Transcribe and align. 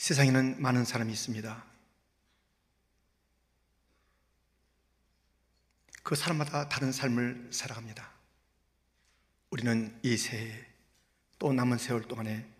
세상에는 0.00 0.62
많은 0.62 0.86
사람이 0.86 1.12
있습니다. 1.12 1.62
그 6.02 6.14
사람마다 6.14 6.70
다른 6.70 6.90
삶을 6.90 7.50
살아갑니다. 7.52 8.10
우리는 9.50 10.00
이 10.02 10.16
새해 10.16 10.66
또 11.38 11.52
남은 11.52 11.76
세월 11.76 12.08
동안에 12.08 12.50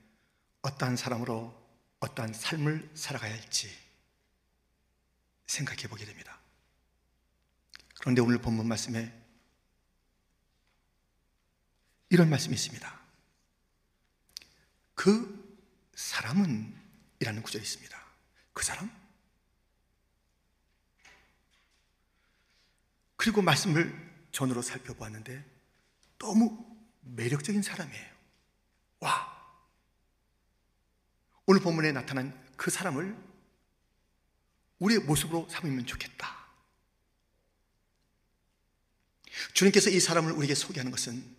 어떠한 0.61 0.97
사람으로 0.97 1.59
어떠한 2.01 2.35
삶을 2.35 2.91
살아가야 2.93 3.33
할지 3.33 3.75
생각해 5.47 5.85
보게 5.89 6.05
됩니다. 6.05 6.39
그런데 8.01 8.21
오늘 8.21 8.37
본문 8.37 8.69
말씀에 8.69 9.19
이런 12.11 12.29
말씀이 12.29 12.55
있습니다. 12.55 13.01
그 14.95 15.89
사람은 15.95 16.80
이라는 17.21 17.43
구절이 17.43 17.63
있습니다. 17.63 17.99
그 18.53 18.65
사람? 18.65 18.91
그리고 23.17 23.43
말씀을 23.43 23.95
전으로 24.33 24.63
살펴보았는데 24.63 25.45
너무 26.19 26.67
매력적인 27.03 27.63
사람이에요. 27.63 28.11
와! 29.01 29.41
오늘 31.47 31.61
본문에 31.61 31.93
나타난 31.93 32.49
그 32.57 32.71
사람을 32.71 33.17
우리의 34.79 35.01
모습으로 35.01 35.49
삼으면 35.51 35.85
좋겠다. 35.85 36.41
주님께서 39.53 39.91
이 39.91 40.01
사람을 40.01 40.33
우리에게 40.33 40.55
소개하는 40.55 40.91
것은 40.91 41.37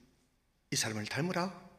이 0.70 0.76
사람을 0.76 1.05
닮으라. 1.05 1.70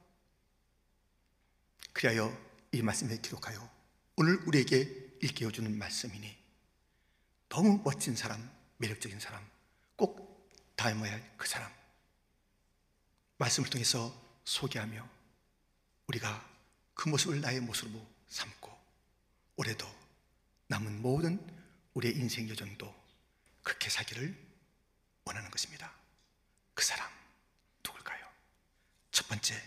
그리하여 1.92 2.36
이 2.72 2.82
말씀에 2.82 3.18
기록하여 3.18 3.81
오늘 4.16 4.36
우리에게 4.46 5.16
일깨워주는 5.20 5.76
말씀이니 5.76 6.36
너무 7.48 7.80
멋진 7.84 8.16
사람, 8.16 8.50
매력적인 8.78 9.20
사람, 9.20 9.46
꼭 9.96 10.50
닮아야 10.76 11.12
할 11.12 11.32
그 11.36 11.48
사람. 11.48 11.72
말씀을 13.38 13.68
통해서 13.68 14.14
소개하며 14.44 15.08
우리가 16.06 16.48
그 16.94 17.08
모습을 17.08 17.40
나의 17.40 17.60
모습으로 17.60 18.06
삼고 18.28 18.70
올해도 19.56 19.86
남은 20.68 21.02
모든 21.02 21.44
우리의 21.94 22.16
인생 22.16 22.48
여정도 22.48 22.94
그렇게 23.62 23.90
살기를 23.90 24.36
원하는 25.24 25.50
것입니다. 25.50 25.92
그 26.74 26.84
사람 26.84 27.10
누굴까요? 27.84 28.24
첫 29.10 29.26
번째 29.28 29.60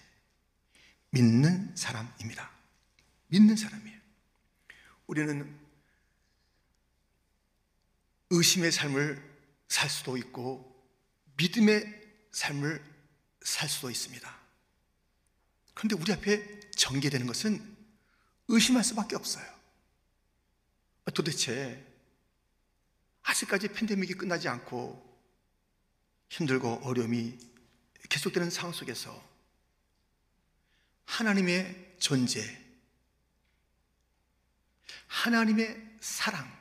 믿는 1.09 1.75
사람입니다. 1.75 2.50
믿는 3.27 3.55
사람이에요. 3.58 4.00
우리는 5.08 5.59
의심의 8.30 8.72
삶을 8.72 9.22
살 9.67 9.89
수도 9.89 10.17
있고 10.17 10.73
믿음의 11.38 12.03
삶을 12.31 12.84
살 13.42 13.70
수도 13.70 13.89
있습니다. 13.89 14.39
그런데 15.73 15.95
우리 15.95 16.11
앞에 16.14 16.72
전개되는 16.72 17.28
것은 17.28 17.76
의심할 18.48 18.83
수밖에 18.83 19.16
없어요. 19.16 19.45
도대체 21.14 21.86
아직까지 23.23 23.70
팬데믹이 23.70 24.14
끝나지 24.14 24.48
않고 24.48 25.03
힘들고 26.30 26.81
어려움이 26.83 27.38
계속되는 28.09 28.50
상황 28.50 28.73
속에서 28.73 29.23
하나님의 31.06 31.95
존재, 32.00 32.64
하나님의 35.08 35.98
사랑, 36.00 36.52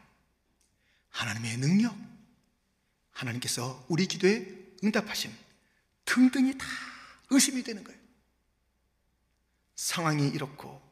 하나님의 1.10 1.58
능력, 1.58 1.96
하나님께서 3.12 3.84
우리 3.88 4.06
기도에 4.06 4.46
응답하심 4.82 5.34
등등이 6.04 6.58
다 6.58 6.66
의심이 7.30 7.62
되는 7.62 7.82
거예요. 7.84 8.00
상황이 9.76 10.28
이렇고, 10.28 10.82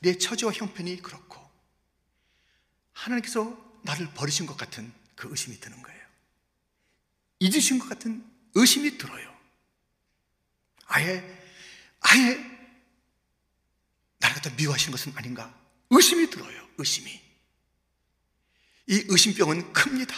내 0.00 0.18
처지와 0.18 0.52
형편이 0.52 1.02
그렇고, 1.02 1.40
하나님께서 2.92 3.80
나를 3.82 4.12
버리신 4.14 4.46
것 4.46 4.56
같은 4.56 4.92
그 5.14 5.28
의심이 5.30 5.58
드는 5.60 5.82
거예요. 5.82 6.02
잊으신 7.40 7.78
것 7.78 7.88
같은 7.88 8.24
의심이 8.54 8.98
들어요. 8.98 9.32
아예, 10.86 11.42
아예, 12.00 12.36
나를 14.18 14.34
갖다 14.36 14.50
미워하시는 14.56 14.92
것은 14.92 15.16
아닌가? 15.16 15.58
의심이 15.90 16.30
들어요. 16.30 16.61
의심이. 16.78 17.20
이 18.86 19.04
의심병은 19.08 19.72
큽니다. 19.72 20.14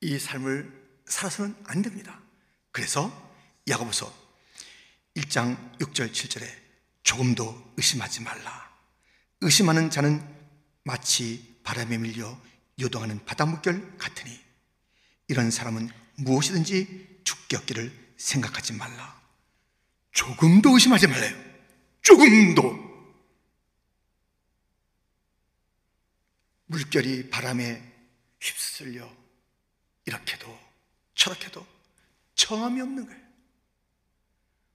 이 0.00 0.18
삶을 0.18 0.80
살아서는 1.06 1.56
안 1.64 1.82
됩니다. 1.82 2.20
그래서 2.72 3.10
야고보서 3.68 4.12
1장 5.16 5.78
6절 5.78 6.12
7절에 6.12 6.46
조금도 7.02 7.74
의심하지 7.76 8.22
말라. 8.22 8.70
의심하는 9.40 9.90
자는 9.90 10.22
마치 10.84 11.58
바람에 11.64 11.98
밀려 11.98 12.38
요동하는 12.78 13.24
바닷물결 13.24 13.98
같으니 13.98 14.38
이런 15.28 15.50
사람은 15.50 15.90
무엇이든지 16.16 17.20
죽게 17.24 17.56
얻기를 17.56 18.14
생각하지 18.16 18.74
말라. 18.74 19.20
조금도 20.12 20.70
의심하지 20.74 21.06
말래요. 21.06 21.36
조금도. 22.02 22.89
물결이 26.70 27.30
바람에 27.30 27.82
휩쓸려 28.40 29.12
이렇게도 30.06 30.58
저렇게도 31.16 31.66
정함이 32.36 32.80
없는 32.80 33.06
거예요. 33.06 33.20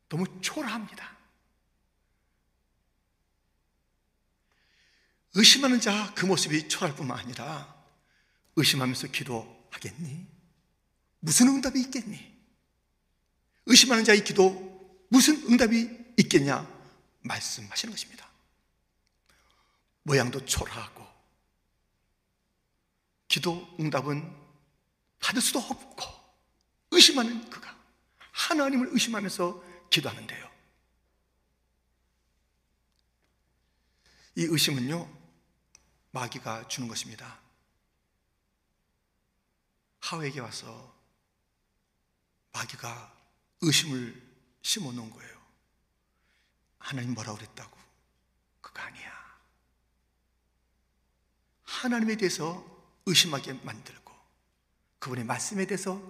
너무 0.09 0.25
초라합니다. 0.41 1.15
의심하는 5.33 5.79
자 5.79 6.13
그 6.15 6.25
모습이 6.25 6.67
초라할 6.67 6.95
뿐만 6.95 7.17
아니라 7.17 7.73
의심하면서 8.57 9.07
기도하겠니? 9.07 10.27
무슨 11.19 11.47
응답이 11.47 11.79
있겠니? 11.79 12.35
의심하는 13.67 14.03
자의 14.03 14.23
기도 14.23 15.07
무슨 15.09 15.35
응답이 15.49 16.13
있겠냐? 16.17 16.67
말씀하시는 17.21 17.91
것입니다. 17.91 18.29
모양도 20.03 20.45
초라하고 20.45 21.14
기도 23.35 23.67
응답은 23.77 24.33
받을 25.19 25.41
수도 25.41 25.59
없고 25.59 26.05
의심하는 26.91 27.49
그가 27.49 27.77
하나님을 28.31 28.87
의심하면서 28.93 29.61
기도하는데요. 29.89 30.51
이 34.35 34.43
의심은요, 34.43 35.13
마귀가 36.11 36.69
주는 36.69 36.87
것입니다. 36.87 37.41
하와에게 39.99 40.39
와서 40.39 40.97
마귀가 42.53 43.13
의심을 43.59 44.33
심어 44.61 44.93
놓은 44.93 45.09
거예요. 45.09 45.41
하나님 46.79 47.13
뭐라고 47.13 47.37
그랬다고? 47.37 47.77
그거 48.61 48.79
아니야. 48.79 49.13
하나님에 51.63 52.15
대해서 52.15 52.74
의심하게 53.05 53.53
만들고 53.53 54.13
그분의 54.99 55.25
말씀에 55.25 55.65
대해서 55.65 56.01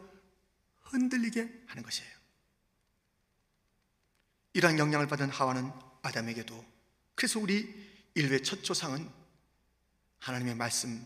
흔들리게 0.83 1.63
하는 1.67 1.83
것이에요. 1.83 2.16
이러한 4.53 4.79
영향을 4.79 5.07
받은 5.07 5.29
하와는 5.29 5.72
아담에게도 6.01 6.66
그래서 7.16 7.39
우리 7.39 7.73
인류의 8.14 8.43
첫 8.43 8.64
조상은 8.64 9.09
하나님의 10.19 10.55
말씀, 10.55 11.05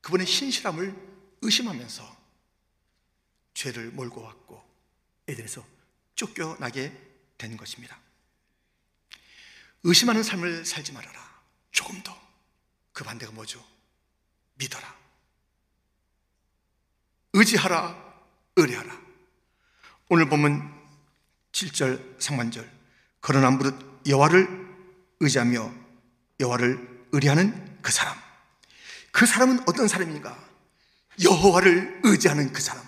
그분의 0.00 0.26
신실함을 0.26 0.94
의심하면서 1.42 2.16
죄를 3.54 3.90
몰고 3.92 4.20
왔고 4.20 4.62
에덴에서 5.28 5.64
쫓겨나게 6.14 6.92
된 7.38 7.56
것입니다. 7.56 7.98
의심하는 9.84 10.22
삶을 10.22 10.64
살지 10.64 10.92
말아라. 10.92 11.42
조금 11.70 12.02
더. 12.02 12.16
그 12.92 13.04
반대가 13.04 13.32
뭐죠? 13.32 13.64
믿어라. 14.54 15.05
의지하라. 17.36 17.94
의뢰하라. 18.56 18.98
오늘 20.08 20.28
보면 20.28 20.72
7절 21.52 22.20
상반절 22.20 22.68
그러나 23.20 23.50
무릇 23.50 23.74
여호와를 24.06 24.48
의지하며 25.20 25.72
여호와를 26.40 27.06
의뢰하는 27.12 27.78
그 27.82 27.92
사람. 27.92 28.16
그 29.10 29.26
사람은 29.26 29.60
어떤 29.66 29.86
사람인가? 29.86 30.36
여호와를 31.22 32.00
의지하는 32.04 32.52
그 32.52 32.60
사람. 32.62 32.82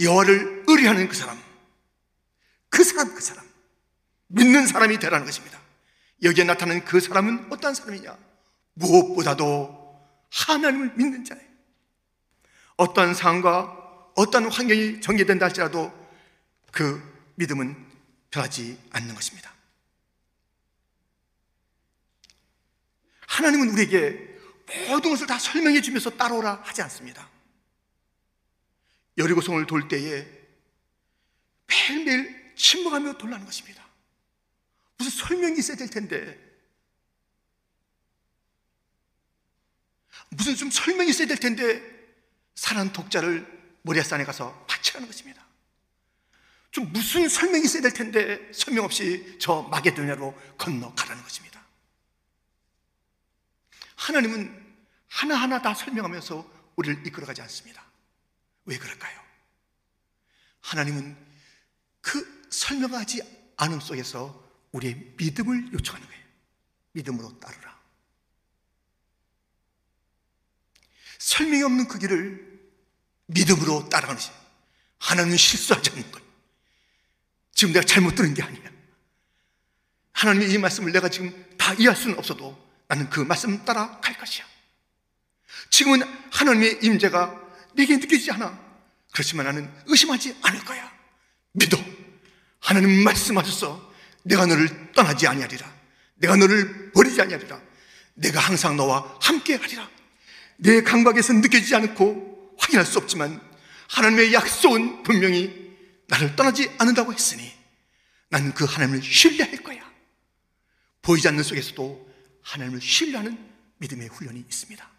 여호와를 0.00 0.64
의뢰하는 0.66 1.08
그 1.08 1.14
사람. 1.14 1.40
그 2.68 2.84
사람 2.84 3.14
그 3.14 3.20
사람. 3.20 3.44
믿는 4.28 4.66
사람이 4.66 4.98
되라는 4.98 5.24
것입니다. 5.24 5.58
여기에 6.22 6.44
나타나는 6.44 6.84
그 6.84 7.00
사람은 7.00 7.48
어떤 7.50 7.74
사람이냐? 7.74 8.16
무엇보다도 8.74 9.80
하나님을 10.30 10.92
믿는 10.94 11.24
자예요. 11.24 11.49
어떤 12.80 13.12
상황과 13.12 14.12
어떤 14.16 14.50
환경이 14.50 15.02
전개된다 15.02 15.44
할지라도 15.44 15.92
그 16.72 17.30
믿음은 17.34 17.76
변하지 18.30 18.80
않는 18.92 19.14
것입니다. 19.14 19.52
하나님은 23.26 23.68
우리에게 23.68 24.38
모든 24.88 25.10
것을 25.10 25.26
다 25.26 25.38
설명해 25.38 25.82
주면서 25.82 26.08
따라오라 26.08 26.62
하지 26.64 26.80
않습니다. 26.80 27.28
여리고성을 29.18 29.66
돌 29.66 29.86
때에 29.86 30.26
매일매일 31.66 32.54
침묵하며 32.56 33.18
돌라는 33.18 33.44
것입니다. 33.44 33.86
무슨 34.96 35.26
설명이 35.26 35.58
있어야 35.58 35.76
될 35.76 35.90
텐데 35.90 36.38
무슨 40.30 40.56
좀 40.56 40.70
설명이 40.70 41.10
있어야 41.10 41.28
될 41.28 41.36
텐데 41.36 41.89
사는 42.60 42.92
독자를 42.92 43.80
모리아산에 43.80 44.22
가서 44.24 44.66
바치라는 44.66 45.08
것입니다. 45.08 45.42
좀 46.70 46.92
무슨 46.92 47.26
설명이 47.26 47.64
있어야 47.64 47.80
될 47.80 47.94
텐데 47.94 48.52
설명 48.52 48.84
없이 48.84 49.38
저 49.40 49.62
마게도냐로 49.62 50.38
건너가라는 50.58 51.22
것입니다. 51.22 51.64
하나님은 53.96 54.76
하나하나 55.08 55.62
다 55.62 55.72
설명하면서 55.72 56.74
우리를 56.76 57.06
이끌어가지 57.06 57.40
않습니다. 57.40 57.82
왜 58.66 58.76
그럴까요? 58.76 59.18
하나님은 60.60 61.16
그 62.02 62.46
설명하지 62.50 63.54
않음 63.56 63.80
속에서 63.80 64.46
우리의 64.72 65.14
믿음을 65.16 65.72
요청하는 65.72 66.06
거예요. 66.06 66.24
믿음으로 66.92 67.40
따르라. 67.40 67.80
설명이 71.18 71.62
없는 71.62 71.88
그 71.88 71.98
길을 71.98 72.49
믿음으로 73.30 73.88
따라가는 73.88 74.16
것이 74.16 74.30
하나님은 74.98 75.36
실수하지 75.36 75.90
않는 75.90 76.12
것. 76.12 76.22
지금 77.54 77.72
내가 77.72 77.84
잘못 77.84 78.14
들은 78.14 78.34
게 78.34 78.42
아니야. 78.42 78.70
하나님의 80.12 80.50
이 80.50 80.58
말씀을 80.58 80.92
내가 80.92 81.08
지금 81.08 81.32
다 81.56 81.72
이해할 81.74 81.96
수는 81.96 82.18
없어도 82.18 82.58
나는 82.88 83.08
그 83.08 83.20
말씀 83.20 83.64
따라 83.64 84.00
갈 84.00 84.16
것이야. 84.18 84.44
지금은 85.70 86.02
하나님의 86.30 86.80
임재가 86.82 87.40
내게 87.74 87.96
느껴지지 87.96 88.30
않아. 88.32 88.58
그렇지만 89.12 89.46
나는 89.46 89.72
의심하지 89.86 90.36
않을 90.42 90.64
거야. 90.64 90.92
믿어. 91.52 91.78
하나님 92.60 93.02
말씀하셔서 93.04 93.92
내가 94.22 94.46
너를 94.46 94.92
떠나지 94.92 95.26
아니하리라. 95.26 95.72
내가 96.16 96.36
너를 96.36 96.92
버리지 96.92 97.20
아니하리라. 97.22 97.60
내가 98.14 98.40
항상 98.40 98.76
너와 98.76 99.18
함께 99.20 99.54
하리라. 99.56 99.88
내 100.56 100.82
감각에서 100.82 101.32
느껴지지 101.32 101.74
않고 101.74 102.30
확인할 102.70 102.86
수 102.86 102.98
없지만 102.98 103.40
하나님의 103.88 104.32
약속은 104.32 105.02
분명히 105.02 105.76
나를 106.06 106.36
떠나지 106.36 106.70
않는다고 106.78 107.12
했으니 107.12 107.52
나는 108.28 108.54
그 108.54 108.64
하나님을 108.64 109.02
신뢰할 109.02 109.62
거야. 109.62 109.90
보이지 111.02 111.26
않는 111.28 111.42
속에서도 111.42 112.10
하나님을 112.42 112.80
신뢰하는 112.80 113.50
믿음의 113.78 114.08
훈련이 114.08 114.40
있습니다. 114.40 114.90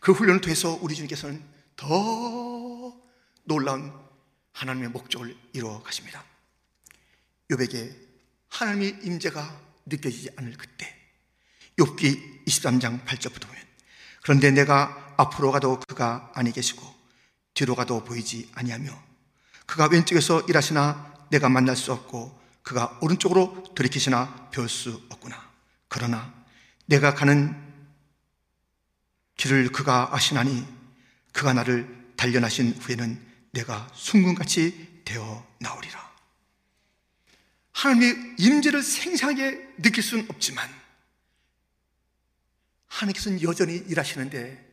그 0.00 0.12
훈련을 0.12 0.40
통해서 0.40 0.78
우리 0.80 0.94
주님께서는 0.94 1.42
더 1.76 2.96
놀라운 3.44 3.92
하나님의 4.52 4.90
목적을 4.90 5.36
이루어 5.52 5.82
가십니다. 5.82 6.24
요백에 7.50 7.92
하나님의 8.48 9.00
임재가 9.02 9.60
느껴지지 9.86 10.30
않을 10.36 10.56
그때 10.56 10.94
욥기 11.78 12.46
23장 12.46 13.04
8절부터 13.04 13.46
보면 13.46 13.71
그런데 14.22 14.50
내가 14.50 15.14
앞으로 15.16 15.52
가도 15.52 15.80
그가 15.80 16.30
아니 16.34 16.52
계시고 16.52 16.82
뒤로 17.54 17.74
가도 17.74 18.02
보이지 18.04 18.50
아니하며 18.54 18.90
그가 19.66 19.86
왼쪽에서 19.86 20.42
일하시나 20.42 21.14
내가 21.30 21.48
만날 21.48 21.76
수 21.76 21.92
없고 21.92 22.40
그가 22.62 22.98
오른쪽으로 23.00 23.64
들이키시나 23.74 24.50
배울 24.52 24.68
수 24.68 25.02
없구나. 25.10 25.50
그러나 25.88 26.32
내가 26.86 27.14
가는 27.14 27.56
길을 29.36 29.72
그가 29.72 30.14
아시나니 30.14 30.66
그가 31.32 31.52
나를 31.52 32.12
단련하신 32.16 32.76
후에는 32.80 33.20
내가 33.52 33.88
순금같이 33.94 35.02
되어 35.04 35.46
나오리라. 35.58 36.12
하나님의 37.72 38.36
임재를 38.38 38.82
생생하게 38.82 39.74
느낄 39.82 40.02
수는 40.02 40.26
없지만 40.28 40.68
하나님께서는 42.92 43.42
여전히 43.42 43.76
일하시는데 43.76 44.70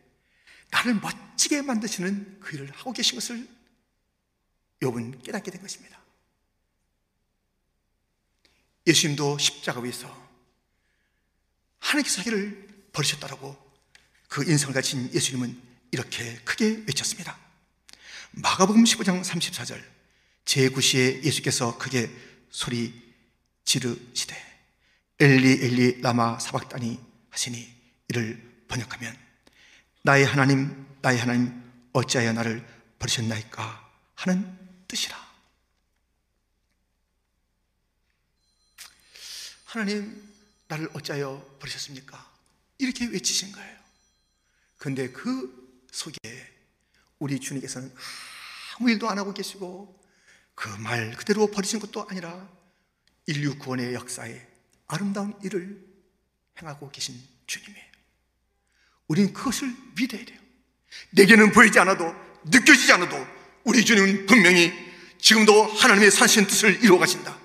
나를 0.72 0.96
멋지게 0.96 1.62
만드시는 1.62 2.40
그 2.40 2.56
일을 2.56 2.72
하고 2.72 2.92
계신 2.92 3.16
것을 3.16 3.48
욥은 4.82 5.24
깨닫게 5.24 5.52
된 5.52 5.62
것입니다. 5.62 6.00
예수님도 8.86 9.38
십자가 9.38 9.80
위에서 9.82 10.08
하나님께서 11.80 12.18
자기를 12.18 12.90
버리셨다라고 12.92 13.58
그 14.28 14.50
인성을 14.50 14.74
가진 14.74 15.12
예수님은 15.14 15.62
이렇게 15.92 16.36
크게 16.44 16.84
외쳤습니다. 16.88 17.38
마가복음 18.32 18.84
15장 18.84 19.24
34절 19.24 19.84
제9시에 20.46 21.24
예수께서 21.24 21.78
크게 21.78 22.12
소리 22.52 22.94
지르시되 23.66 24.36
엘리 25.20 25.66
엘리 25.66 26.02
라마 26.02 26.40
사박다니 26.40 27.00
하시니 27.30 27.79
이를 28.10 28.66
번역하면 28.68 29.16
나의 30.04 30.26
하나님 30.26 30.88
나의 31.02 31.18
하나님 31.20 31.64
어찌하여 31.94 32.34
나를 32.34 32.66
버리셨나이까 33.00 33.90
하는 34.16 34.58
뜻이라. 34.88 35.30
하나님, 39.66 40.28
나를 40.68 40.90
어찌하여 40.94 41.58
버리셨습니까? 41.60 42.30
이렇게 42.80 43.06
외치신 43.06 43.52
거예요. 43.52 43.80
그런데 44.78 45.10
그 45.12 45.86
속에 45.92 46.18
우리 47.20 47.40
주님께서는 47.40 47.94
아무 48.78 48.90
일도 48.90 49.10
안 49.10 49.18
하고 49.20 49.34
계시고 49.34 49.98
그 50.56 50.70
말 50.80 51.16
그대로 51.16 51.50
버리신 51.52 51.80
것도 51.80 52.08
아니라 52.10 52.50
인류 53.28 53.58
구원의 53.58 53.94
역사에 53.94 54.46
아름다운 54.88 55.40
일을 55.44 55.86
행하고 56.62 56.90
계신 56.90 57.22
주님이에요. 57.48 57.89
우리는 59.10 59.34
그것을 59.34 59.70
믿어야 59.96 60.24
돼요. 60.24 60.38
내게는 61.12 61.52
보이지 61.52 61.78
않아도 61.80 62.16
느껴지지 62.46 62.94
않아도 62.94 63.28
우리 63.64 63.84
주님은 63.84 64.26
분명히 64.28 64.72
지금도 65.20 65.64
하나님의 65.64 66.12
사신 66.12 66.48
뜻을 66.48 66.82
이루어 66.84 66.98
가신다. 66.98 67.38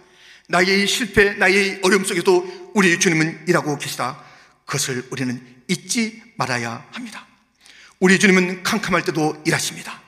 나의 0.48 0.86
실패, 0.86 1.34
나의 1.34 1.80
어려움 1.82 2.04
속에도 2.04 2.70
우리 2.74 2.98
주님은 2.98 3.46
일하고 3.48 3.76
계시다. 3.78 4.22
그것을 4.66 5.06
우리는 5.10 5.42
잊지 5.68 6.22
말아야 6.36 6.86
합니다. 6.92 7.26
우리 7.98 8.18
주님은 8.18 8.62
캄캄할 8.62 9.04
때도 9.06 9.42
일하십니다. 9.46 10.02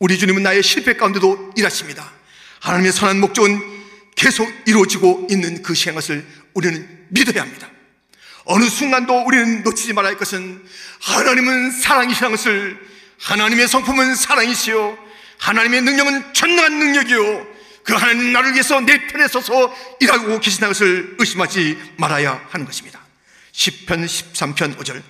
우리 0.00 0.18
주님은 0.18 0.42
나의 0.42 0.62
실패 0.62 0.94
가운데도 0.94 1.52
일하십니다. 1.56 2.12
하나님의 2.60 2.92
선한 2.92 3.20
목적은 3.20 3.60
계속 4.16 4.52
이루어지고 4.66 5.28
있는 5.30 5.62
그 5.62 5.74
시행 5.74 5.94
것을 5.94 6.26
우리는 6.54 7.06
믿어야 7.10 7.42
합니다. 7.42 7.70
어느 8.44 8.68
순간도 8.68 9.24
우리는 9.26 9.62
놓치지 9.62 9.92
말아야 9.92 10.10
할 10.10 10.18
것은 10.18 10.62
하나님은 11.00 11.70
사랑이시라는 11.70 12.36
것을 12.36 12.88
하나님의 13.20 13.68
성품은 13.68 14.14
사랑이시요 14.14 14.98
하나님의 15.38 15.82
능력은 15.82 16.34
전능한 16.34 16.78
능력이요. 16.78 17.54
그 17.84 17.92
하나님 17.92 18.32
나를 18.32 18.52
위해서 18.52 18.80
내 18.80 19.06
편에 19.06 19.28
서서 19.28 19.74
일하고 20.00 20.40
계신다는 20.40 20.72
것을 20.72 21.16
의심하지 21.18 21.94
말아야 21.98 22.48
하는 22.50 22.64
것입니다. 22.64 23.00
10편 23.52 24.04
13편 24.04 24.76
5절 24.78 25.02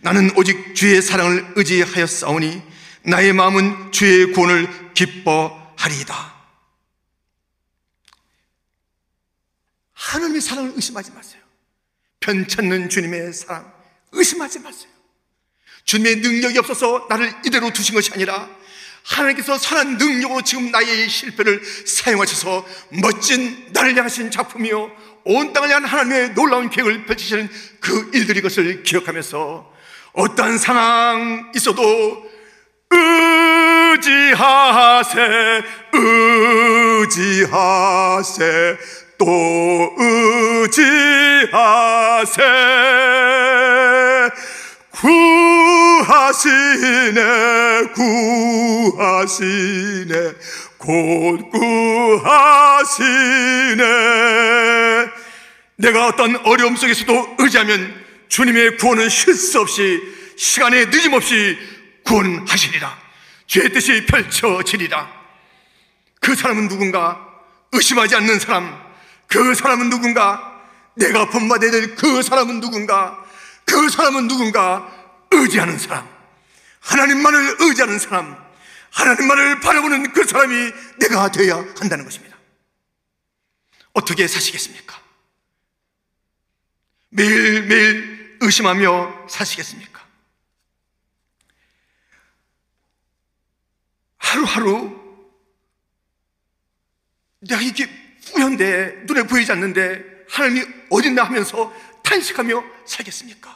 나는 0.00 0.30
오직 0.36 0.74
주의 0.74 1.00
사랑을 1.00 1.52
의지하였사오니 1.56 2.62
나의 3.02 3.32
마음은 3.32 3.92
주의 3.92 4.32
구원을 4.32 4.92
기뻐하리이다. 4.94 6.34
하나님의 9.94 10.40
사랑을 10.40 10.72
의심하지 10.74 11.12
마세요. 11.12 11.39
편찮는 12.20 12.88
주님의 12.88 13.32
사랑 13.32 13.72
의심하지 14.12 14.60
마세요. 14.60 14.90
주님의 15.84 16.16
능력이 16.16 16.58
없어서 16.58 17.06
나를 17.08 17.32
이대로 17.44 17.72
두신 17.72 17.94
것이 17.94 18.10
아니라 18.12 18.48
하나님께서 19.04 19.56
선한 19.56 19.96
능력으로 19.98 20.42
지금 20.42 20.70
나의 20.70 21.08
실패를 21.08 21.62
사용하셔서 21.86 22.66
멋진 23.02 23.72
나를 23.72 23.96
향하신 23.96 24.30
작품이요. 24.30 24.90
온 25.24 25.52
땅을 25.52 25.70
향한 25.70 25.90
하나님의 25.90 26.34
놀라운 26.34 26.70
계획을 26.70 27.06
펼치시는 27.06 27.48
그 27.80 28.10
일들이 28.14 28.40
것을 28.42 28.82
기억하면서 28.82 29.72
어떠한 30.12 30.58
상황 30.58 31.52
있어도 31.54 32.30
의지하세, 33.92 35.20
의지하세, 37.02 38.78
또 39.20 39.94
의지하세. 40.66 41.52
구하시네 44.92 46.40
구하시네 48.94 50.14
곧 50.78 51.50
구하시네. 51.50 52.30
내가 55.76 56.06
어떤 56.06 56.36
어려움 56.46 56.76
속에서도 56.76 57.36
의지하면 57.38 57.94
주님의 58.28 58.78
구원은 58.78 59.10
실수 59.10 59.60
없이 59.60 60.00
시간에 60.38 60.86
늦음 60.86 61.12
없이 61.12 61.58
구원하시리라. 62.04 62.98
죄의 63.46 63.70
뜻이 63.74 64.06
펼쳐지리라. 64.06 65.20
그 66.20 66.34
사람은 66.34 66.68
누군가 66.68 67.20
의심하지 67.72 68.16
않는 68.16 68.38
사람 68.38 68.89
그 69.30 69.54
사람은 69.54 69.90
누군가? 69.90 70.60
내가 70.96 71.30
본받아야 71.30 71.70
될 71.70 71.94
그 71.94 72.22
사람은 72.22 72.60
누군가? 72.60 73.24
그 73.64 73.88
사람은 73.88 74.26
누군가? 74.28 74.90
의지하는 75.30 75.78
사람. 75.78 76.08
하나님만을 76.80 77.56
의지하는 77.60 77.98
사람. 77.98 78.36
하나님만을 78.90 79.60
바라보는 79.60 80.12
그 80.12 80.24
사람이 80.24 80.72
내가 80.98 81.30
되어야 81.30 81.56
한다는 81.78 82.04
것입니다. 82.04 82.36
어떻게 83.92 84.26
사시겠습니까? 84.26 85.00
매일매일 87.10 88.38
의심하며 88.40 89.28
사시겠습니까? 89.28 90.04
하루하루 94.18 94.98
내가 97.40 97.60
이게 97.60 97.99
뿌연데 98.32 99.02
눈에 99.06 99.22
보이지 99.24 99.50
않는데 99.52 100.24
하나님이 100.28 100.66
어딨나 100.90 101.24
하면서 101.24 101.72
탄식하며 102.02 102.64
살겠습니까? 102.86 103.50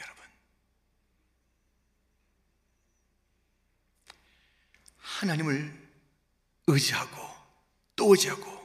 여러분 0.00 0.22
하나님을 4.98 5.72
의지하고 6.66 7.28
또 7.96 8.10
의지하고 8.12 8.58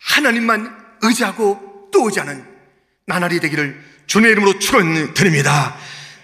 하나님만 0.00 0.98
의지하고 1.02 1.90
또 1.92 2.06
의지하는 2.06 2.46
나날이 3.06 3.40
되기를 3.40 3.92
주님의 4.06 4.32
이름으로 4.32 4.58
축원드립니다. 4.58 5.76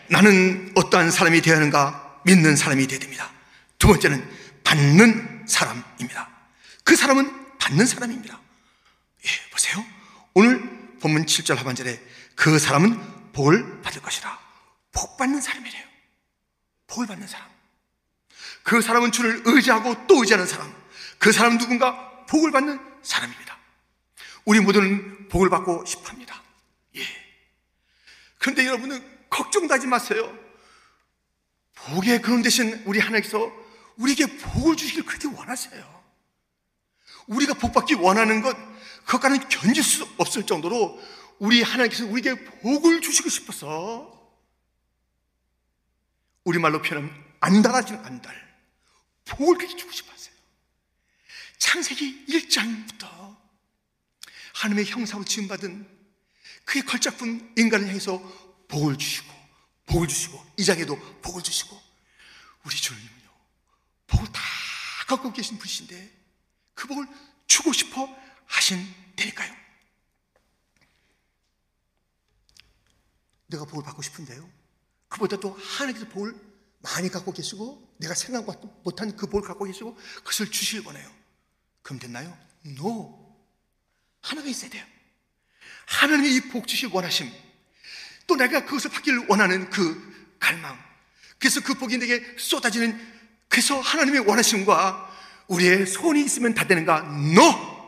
나는 0.08 0.72
어떠한 0.74 1.10
사람이 1.10 1.40
되어야 1.42 1.58
하는가 1.58 2.20
믿는 2.24 2.56
사람이 2.56 2.86
되어야 2.86 3.00
됩니다. 3.00 3.30
두 3.78 3.86
번째는 3.86 4.28
받는 4.64 5.46
사람입니다. 5.46 6.28
그 6.84 6.96
사람은 6.96 7.58
받는 7.58 7.86
사람입니다. 7.86 8.40
예, 9.24 9.50
보세요. 9.50 9.84
오늘 10.34 10.60
본문 11.00 11.26
7절 11.26 11.56
하반절에 11.56 12.00
그 12.34 12.58
사람은 12.58 13.32
복을 13.32 13.82
받을 13.82 14.02
것이라. 14.02 14.38
복 14.92 15.16
받는 15.16 15.40
사람이래요. 15.40 15.84
복을 16.88 17.06
받는 17.06 17.26
사람. 17.26 17.48
그 18.62 18.82
사람은 18.82 19.12
주를 19.12 19.42
의지하고 19.44 20.06
또 20.06 20.20
의지하는 20.20 20.46
사람. 20.46 20.74
그 21.18 21.32
사람은 21.32 21.58
누군가 21.58 22.26
복을 22.26 22.50
받는 22.50 22.80
사람입니다. 23.02 23.58
우리 24.44 24.60
모두는 24.60 25.28
복을 25.28 25.50
받고 25.50 25.84
싶어 25.84 26.08
합니다. 26.08 26.42
예. 26.96 27.02
그런데 28.38 28.66
여러분은 28.66 29.28
걱정도 29.30 29.74
하지 29.74 29.86
마세요. 29.86 30.36
복의 31.74 32.22
그런 32.22 32.42
대신 32.42 32.82
우리 32.86 32.98
하나님께서 32.98 33.52
우리에게 33.98 34.38
복을 34.38 34.76
주시길 34.76 35.04
그렇게 35.04 35.28
원하세요. 35.28 35.98
우리가 37.26 37.54
복받기 37.54 37.94
원하는 37.94 38.40
것, 38.40 38.56
그것과는 39.04 39.48
견딜 39.48 39.82
수 39.82 40.08
없을 40.16 40.46
정도로 40.46 41.00
우리 41.38 41.62
하나님께서 41.62 42.06
우리에게 42.06 42.44
복을 42.60 43.00
주시고 43.00 43.28
싶어서 43.28 44.14
우리말로 46.44 46.80
표현하면 46.80 47.14
안달하지는 47.40 48.04
안달. 48.04 48.48
복을 49.26 49.58
그렇게 49.58 49.76
주고 49.76 49.92
싶었어요. 49.92 50.34
창세기 51.58 52.26
1장부터 52.26 53.36
하나님의 54.54 54.86
형상으로 54.86 55.24
지음받은 55.26 55.86
그의 56.64 56.84
걸작품 56.84 57.52
인간을 57.56 57.88
향해서 57.88 58.18
복을 58.68 58.96
주시고 58.96 59.32
복을 59.86 60.08
주시고 60.08 60.44
이 60.56 60.64
장에도 60.64 60.98
복을 61.22 61.42
주시고 61.42 61.80
우리 62.64 62.76
주님은요 62.76 63.17
복을 64.08 64.26
다 64.32 64.42
갖고 65.06 65.32
계신 65.32 65.58
분이신데 65.58 66.18
그 66.74 66.88
복을 66.88 67.06
주고 67.46 67.72
싶어 67.72 68.08
하신다니까요? 68.46 69.54
내가 73.46 73.64
복을 73.64 73.84
받고 73.84 74.02
싶은데요. 74.02 74.48
그보다도 75.08 75.54
하나님께서 75.54 76.08
복을 76.08 76.34
많이 76.80 77.08
갖고 77.08 77.32
계시고 77.32 77.96
내가 77.98 78.14
생각 78.14 78.44
못한 78.84 79.16
그 79.16 79.26
복을 79.26 79.46
갖고 79.46 79.64
계시고 79.64 79.96
그것을 80.16 80.50
주실 80.50 80.84
거네요. 80.84 81.10
그럼 81.82 81.98
됐나요? 81.98 82.38
No. 82.66 83.36
하나가 84.20 84.48
있어야 84.48 84.70
돼요. 84.70 84.86
하나님의 85.86 86.34
이복 86.34 86.66
주실 86.66 86.90
원하심. 86.92 87.32
또 88.26 88.36
내가 88.36 88.64
그것을 88.66 88.90
받기를 88.90 89.26
원하는 89.28 89.70
그 89.70 90.36
갈망. 90.38 90.78
그래서 91.38 91.60
그 91.62 91.74
복이 91.74 91.96
내게 91.98 92.36
쏟아지는 92.38 93.17
그래서 93.48 93.80
하나님의 93.80 94.20
원하심과 94.20 95.08
우리의 95.48 95.86
소원이 95.86 96.22
있으면 96.24 96.54
다 96.54 96.66
되는가? 96.66 96.98
No! 96.98 97.78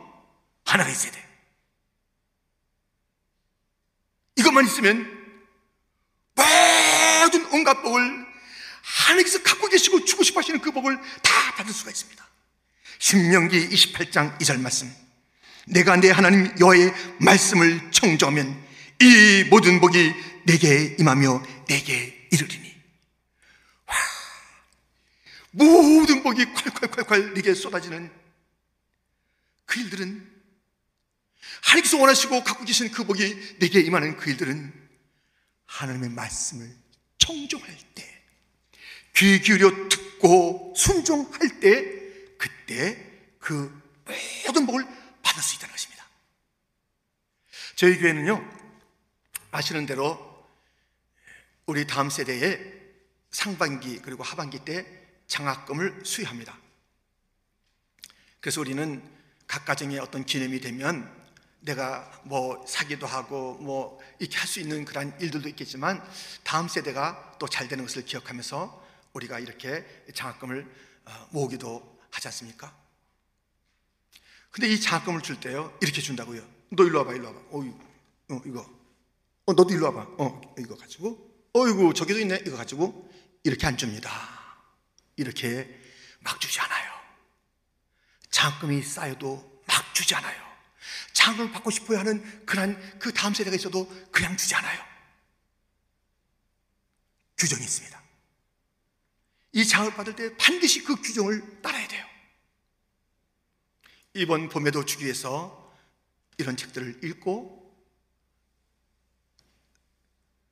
하나가 0.65 0.89
있어야 0.89 1.11
돼 1.11 1.21
이것만 4.37 4.65
있으면 4.65 5.19
모든 6.35 7.45
온갖 7.51 7.81
복을 7.81 8.25
하나님께서 8.81 9.43
갖고 9.43 9.67
계시고 9.67 10.05
주고 10.05 10.23
싶어 10.23 10.39
하시는 10.39 10.59
그 10.59 10.71
복을 10.71 10.99
다 11.21 11.55
받을 11.55 11.73
수가 11.73 11.91
있습니다 11.91 12.25
신명기 12.99 13.69
28장 13.69 14.37
2절 14.39 14.59
말씀 14.59 14.91
내가 15.67 15.95
내 15.97 16.09
하나님 16.09 16.53
여호와의 16.59 16.93
말씀을 17.19 17.91
청정하면 17.91 18.61
이 19.01 19.45
모든 19.49 19.79
복이 19.79 20.13
내게 20.45 20.95
임하며 20.99 21.43
내게 21.67 22.27
이르리니 22.31 22.61
와, 22.61 22.70
모든 25.51 26.23
복이 26.23 26.45
콸콸콸콸 26.45 27.33
내게 27.33 27.53
쏟아지는 27.53 28.11
그 29.65 29.79
일들은 29.79 30.29
하나님께서 31.61 31.97
원하시고 31.97 32.43
갖고 32.43 32.65
계신 32.65 32.91
그 32.91 33.05
복이 33.05 33.59
내게 33.59 33.81
임하는 33.81 34.17
그 34.17 34.29
일들은 34.29 34.73
하나님의 35.65 36.09
말씀을 36.09 36.69
청종할 37.17 37.77
때, 37.95 38.23
귀 39.15 39.39
기울여 39.39 39.89
듣고 39.89 40.73
순종할 40.75 41.59
때, 41.59 42.37
그때 42.37 43.11
그 43.39 43.81
모든 44.45 44.65
복을 44.65 44.85
받을 45.21 45.41
수 45.41 45.55
있다는 45.55 45.71
것입니다. 45.71 46.07
저희 47.75 47.97
교회는요, 47.97 48.43
아시는 49.51 49.85
대로 49.85 50.31
우리 51.65 51.85
다음 51.85 52.09
세대에 52.09 52.59
상반기 53.29 53.99
그리고 53.99 54.23
하반기 54.23 54.59
때 54.59 55.00
장학금을 55.31 56.01
수여합니다. 56.03 56.57
그래서 58.41 58.59
우리는 58.59 59.01
각 59.47 59.63
가정의 59.63 59.97
어떤 59.99 60.25
기념이 60.25 60.59
되면 60.59 61.09
내가 61.61 62.21
뭐 62.25 62.65
사기도 62.67 63.07
하고 63.07 63.53
뭐 63.55 63.99
이렇게 64.19 64.37
할 64.37 64.47
수 64.47 64.59
있는 64.59 64.83
그런 64.83 65.17
일들도 65.21 65.47
있겠지만 65.49 66.03
다음 66.43 66.67
세대가 66.67 67.37
또 67.39 67.47
잘 67.47 67.69
되는 67.69 67.85
것을 67.85 68.03
기억하면서 68.03 68.85
우리가 69.13 69.39
이렇게 69.39 69.85
장학금을 70.13 70.67
어, 71.05 71.27
모으기도 71.31 71.99
하지 72.09 72.27
않습니까? 72.27 72.75
근데 74.49 74.67
이 74.67 74.81
장학금을 74.81 75.21
줄 75.21 75.39
때요 75.39 75.75
이렇게 75.81 76.01
준다고요. 76.01 76.45
너 76.71 76.83
일로 76.83 76.99
와봐, 76.99 77.13
일로 77.13 77.27
와봐. 77.27 77.39
어, 77.51 77.89
어 78.31 78.41
이거. 78.45 78.69
어, 79.45 79.53
너도 79.53 79.73
일로 79.73 79.85
와봐. 79.85 80.15
어, 80.17 80.55
이거 80.59 80.75
가지고. 80.75 81.49
어이구, 81.53 81.93
저기도 81.93 82.19
있네. 82.19 82.43
이거 82.45 82.57
가지고. 82.57 83.09
이렇게 83.43 83.65
안 83.65 83.77
줍니다. 83.77 84.40
이렇게 85.21 85.79
막 86.19 86.39
주지 86.41 86.59
않아요. 86.59 86.91
장학금이 88.29 88.81
쌓여도 88.81 89.63
막 89.67 89.93
주지 89.93 90.15
않아요. 90.15 90.41
장학금을 91.13 91.51
받고 91.51 91.69
싶어야 91.71 91.99
하는 91.99 92.45
그런 92.45 92.99
그 92.99 93.13
다음 93.13 93.33
세대가 93.33 93.55
있어도 93.55 93.87
그냥 94.11 94.35
주지 94.35 94.55
않아요. 94.55 94.83
규정이 97.37 97.63
있습니다. 97.63 98.01
이 99.53 99.67
장을 99.67 99.93
받을 99.93 100.15
때 100.15 100.35
반드시 100.37 100.83
그 100.83 100.95
규정을 100.95 101.61
따라야 101.61 101.87
돼요. 101.87 102.05
이번 104.13 104.49
봄에도 104.49 104.85
주기 104.85 105.05
위해서 105.05 105.73
이런 106.37 106.57
책들을 106.57 107.03
읽고 107.03 107.61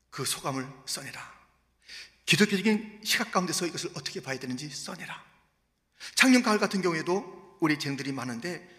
그 0.10 0.26
소감을 0.26 0.68
써내라. 0.86 1.39
기독교적인 2.30 3.02
시각 3.04 3.32
가운데서 3.32 3.66
이것을 3.66 3.90
어떻게 3.96 4.22
봐야 4.22 4.38
되는지 4.38 4.70
써내라. 4.70 5.26
작년 6.14 6.44
가을 6.44 6.60
같은 6.60 6.84
경우에도 6.84 7.58
우리 7.60 7.80
재능들이 7.80 8.12
많은데 8.12 8.70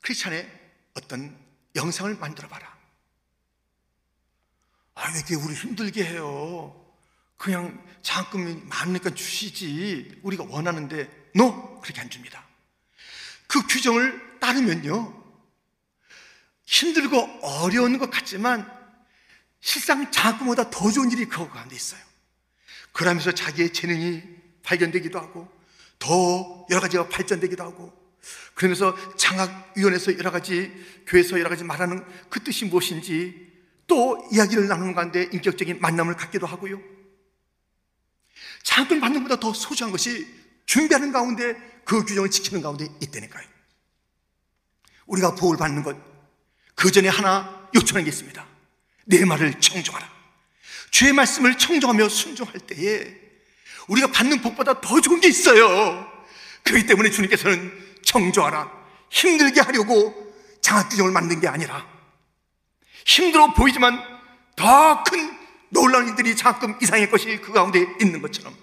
크리스찬의 0.00 0.48
어떤 0.94 1.36
영상을 1.74 2.14
만들어 2.18 2.46
봐라. 2.46 2.72
아, 4.94 5.10
왜 5.10 5.16
이렇게 5.18 5.34
우리 5.34 5.54
힘들게 5.54 6.04
해요? 6.04 6.72
그냥 7.36 7.84
장학금이 8.02 8.62
많으니까 8.66 9.12
주시지. 9.12 10.20
우리가 10.22 10.44
원하는데, 10.44 11.30
노! 11.34 11.80
그렇게 11.80 12.00
안 12.00 12.08
줍니다. 12.08 12.46
그 13.48 13.66
규정을 13.66 14.38
따르면요. 14.38 15.20
힘들고 16.64 17.40
어려운 17.42 17.98
것 17.98 18.08
같지만 18.08 18.72
실상 19.60 20.12
장학금보다 20.12 20.70
더 20.70 20.92
좋은 20.92 21.10
일이 21.10 21.24
그 21.24 21.48
가운데 21.48 21.74
있어요. 21.74 22.13
그러면서 22.94 23.32
자기의 23.32 23.72
재능이 23.72 24.22
발견되기도 24.62 25.18
하고 25.18 25.48
더 25.98 26.64
여러 26.70 26.80
가지가 26.80 27.08
발전되기도 27.08 27.62
하고 27.62 27.92
그러면서 28.54 28.96
장학위원회에서 29.16 30.16
여러 30.16 30.30
가지 30.30 30.72
교회에서 31.06 31.38
여러 31.40 31.50
가지 31.50 31.64
말하는 31.64 32.04
그 32.30 32.42
뜻이 32.42 32.64
무엇인지 32.66 33.52
또 33.88 34.26
이야기를 34.32 34.68
나누는 34.68 34.94
가운데 34.94 35.28
인격적인 35.32 35.80
만남을 35.80 36.14
갖기도 36.14 36.46
하고요. 36.46 36.80
장학금 38.62 39.00
받는 39.00 39.24
것보다 39.24 39.40
더 39.40 39.52
소중한 39.52 39.90
것이 39.90 40.26
준비하는 40.64 41.12
가운데 41.12 41.54
그 41.84 42.04
규정을 42.04 42.30
지키는 42.30 42.62
가운데 42.62 42.86
있다니까요. 43.02 43.46
우리가 45.06 45.34
복을 45.34 45.58
받는 45.58 45.82
것, 45.82 45.96
그 46.76 46.90
전에 46.92 47.08
하나 47.08 47.68
요청하는 47.74 48.04
게 48.04 48.10
있습니다. 48.10 48.46
내 49.06 49.24
말을 49.24 49.60
청정하라. 49.60 50.13
주의 50.94 51.12
말씀을 51.12 51.58
청정하며 51.58 52.08
순종할 52.08 52.54
때에 52.60 53.04
우리가 53.88 54.12
받는 54.12 54.40
복보다 54.42 54.80
더 54.80 55.00
좋은 55.00 55.20
게 55.20 55.26
있어요. 55.26 56.08
그렇기 56.62 56.86
때문에 56.86 57.10
주님께서는 57.10 57.96
청정하라. 58.04 58.70
힘들게 59.10 59.60
하려고 59.60 60.14
장학규정을 60.60 61.10
만든 61.10 61.40
게 61.40 61.48
아니라 61.48 61.84
힘들어 63.04 63.52
보이지만 63.54 64.00
더 64.54 65.02
큰 65.02 65.36
놀라운 65.70 66.10
일들이 66.10 66.36
장학금 66.36 66.78
이상의 66.80 67.10
것이 67.10 67.38
그 67.38 67.52
가운데 67.52 67.84
있는 68.00 68.22
것처럼 68.22 68.56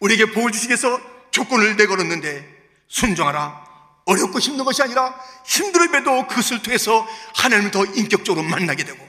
우리에게 0.00 0.32
복을 0.32 0.50
주시기 0.50 0.70
위해서 0.70 0.98
조건을 1.30 1.76
내걸었는데 1.76 2.68
순종하라. 2.88 3.64
어렵고 4.06 4.38
힘든 4.38 4.64
것이 4.64 4.80
아니라 4.82 5.14
힘들음에도 5.44 6.26
그것을 6.26 6.62
통해서 6.62 7.06
하나님을 7.34 7.70
더 7.70 7.84
인격적으로 7.84 8.46
만나게 8.46 8.84
되고 8.84 9.06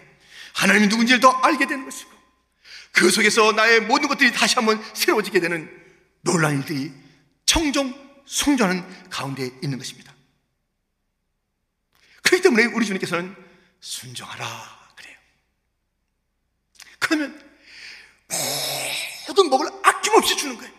하나님이 0.54 0.88
누군지를 0.88 1.22
더 1.22 1.30
알게 1.30 1.66
되는 1.66 1.86
것이고 1.86 2.15
그 2.96 3.12
속에서 3.12 3.52
나의 3.52 3.82
모든 3.82 4.08
것들이 4.08 4.32
다시 4.32 4.56
한번 4.56 4.82
새로워지게 4.94 5.42
되는 5.42 5.70
놀라운 6.22 6.60
일들이 6.60 6.92
청정 7.46 7.94
성전하는 8.26 8.84
가운데 9.10 9.52
있는 9.62 9.78
것입니다. 9.78 10.16
그렇기 12.24 12.42
때문에 12.42 12.66
우리 12.66 12.86
주님께서는 12.86 13.36
순종하라 13.82 14.46
그래요. 14.96 15.16
그러면 17.00 17.42
모든 19.28 19.50
복을 19.50 19.68
아낌없이 19.84 20.38
주는 20.38 20.58
거예요. 20.58 20.74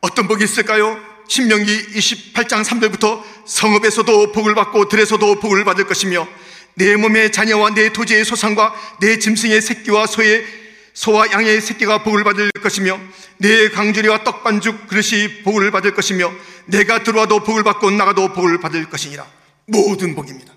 어떤 0.00 0.28
복이 0.28 0.44
있을까요? 0.44 0.96
신명기 1.28 1.88
28장 1.88 2.64
3절부터 2.64 3.22
성읍에서도 3.46 4.32
복을 4.32 4.54
받고 4.54 4.88
들에서도 4.88 5.40
복을 5.40 5.64
받을 5.64 5.86
것이며 5.86 6.28
내 6.74 6.96
몸의 6.96 7.32
자녀와 7.32 7.70
내 7.70 7.92
토지의 7.92 8.24
소산과 8.24 8.98
내 9.00 9.18
짐승의 9.18 9.60
새끼와 9.60 10.06
소의 10.06 10.63
소와 10.94 11.30
양의 11.32 11.60
새끼가 11.60 12.02
복을 12.04 12.24
받을 12.24 12.50
것이며 12.52 12.98
내 13.38 13.68
강주리와 13.68 14.22
떡 14.24 14.44
반죽 14.44 14.86
그릇이 14.86 15.42
복을 15.42 15.70
받을 15.70 15.92
것이며 15.92 16.32
내가 16.66 17.02
들어와도 17.02 17.42
복을 17.42 17.64
받고 17.64 17.90
나가도 17.90 18.32
복을 18.32 18.60
받을 18.60 18.88
것이니라. 18.88 19.26
모든 19.66 20.14
복입니다. 20.14 20.54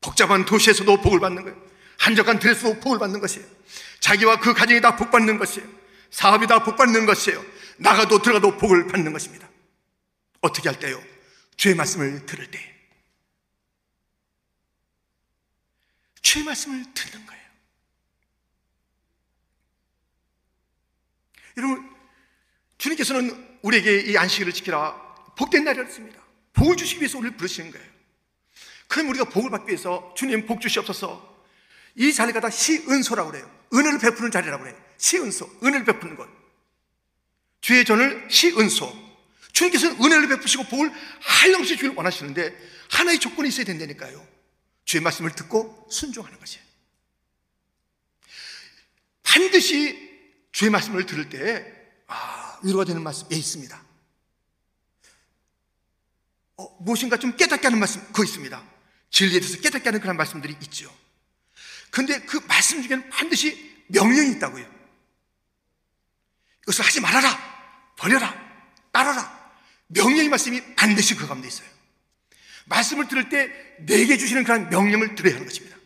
복잡한 0.00 0.44
도시에서도 0.44 1.00
복을 1.02 1.20
받는 1.20 1.42
거예요. 1.44 1.56
한적한 1.98 2.38
들에서도 2.38 2.80
복을 2.80 2.98
받는 2.98 3.20
것이에요. 3.20 3.46
자기와 4.00 4.40
그 4.40 4.52
가정이 4.54 4.80
다 4.80 4.96
복 4.96 5.10
받는 5.10 5.38
것이에요. 5.38 5.68
사업이 6.10 6.46
다 6.46 6.62
복 6.64 6.76
받는 6.76 7.06
것이에요. 7.06 7.44
나가도 7.76 8.22
들어가도 8.22 8.56
복을 8.56 8.86
받는 8.88 9.12
것입니다. 9.12 9.48
어떻게 10.40 10.68
할 10.68 10.78
때요? 10.78 11.02
주의 11.56 11.74
말씀을 11.74 12.26
들을 12.26 12.50
때. 12.50 12.74
주의 16.22 16.44
말씀을 16.44 16.84
듣는 16.94 17.26
거예요. 17.26 17.43
여러분, 21.56 21.90
주님께서는 22.78 23.58
우리에게 23.62 24.00
이 24.12 24.16
안식일을 24.16 24.52
지키라 24.52 24.92
복된 25.36 25.64
날이었습니다. 25.64 26.22
복을 26.52 26.76
주시기 26.76 27.00
위해서 27.00 27.18
우리를 27.18 27.36
부르시는 27.36 27.70
거예요. 27.70 27.86
그럼 28.88 29.08
우리가 29.08 29.24
복을 29.24 29.50
받기 29.50 29.68
위해서 29.68 30.12
주님 30.16 30.46
복 30.46 30.60
주시옵소서 30.60 31.34
이 31.96 32.12
자리가 32.12 32.40
다 32.40 32.50
시은소라고 32.50 33.30
그래요. 33.30 33.50
은혜를 33.72 33.98
베푸는 33.98 34.30
자리라고 34.30 34.62
그래요. 34.62 34.78
시은소, 34.98 35.58
은혜를 35.62 35.84
베푸는 35.84 36.16
것. 36.16 36.28
주의 37.60 37.84
전을 37.84 38.28
시은소. 38.30 39.04
주님께서는 39.52 40.04
은혜를 40.04 40.28
베푸시고 40.28 40.64
복을 40.64 40.92
한없이 41.20 41.76
주길 41.76 41.94
원하시는데 41.96 42.56
하나의 42.90 43.18
조건이 43.20 43.48
있어야 43.48 43.64
된다니까요. 43.64 44.26
주의 44.84 45.02
말씀을 45.02 45.30
듣고 45.32 45.86
순종하는 45.90 46.38
것이에요. 46.38 46.64
반드시 49.22 50.03
주의 50.54 50.70
말씀을 50.70 51.04
들을 51.04 51.28
때, 51.28 51.66
아, 52.06 52.60
위로가 52.62 52.84
되는 52.84 53.02
말씀에 53.02 53.36
있습니다. 53.36 53.84
어, 56.56 56.76
무엇인가 56.80 57.16
좀 57.16 57.36
깨닫게 57.36 57.66
하는 57.66 57.80
말씀, 57.80 58.00
그거 58.06 58.22
있습니다. 58.22 58.62
진리에 59.10 59.40
대해서 59.40 59.60
깨닫게 59.60 59.88
하는 59.88 60.00
그런 60.00 60.16
말씀들이 60.16 60.56
있죠. 60.62 60.96
근데 61.90 62.20
그 62.20 62.36
말씀 62.46 62.80
중에는 62.82 63.10
반드시 63.10 63.84
명령이 63.88 64.36
있다고요. 64.36 64.64
이것을 66.62 66.84
하지 66.84 67.00
말아라, 67.00 67.92
버려라, 67.96 68.32
따라라. 68.92 69.52
명령의 69.88 70.28
말씀이 70.28 70.76
반드시 70.76 71.16
그 71.16 71.26
가운데 71.26 71.48
있어요. 71.48 71.68
말씀을 72.66 73.08
들을 73.08 73.28
때 73.28 73.50
내게 73.80 74.16
주시는 74.16 74.44
그런 74.44 74.70
명령을 74.70 75.16
들어야 75.16 75.34
하는 75.34 75.48
것입니다. 75.48 75.76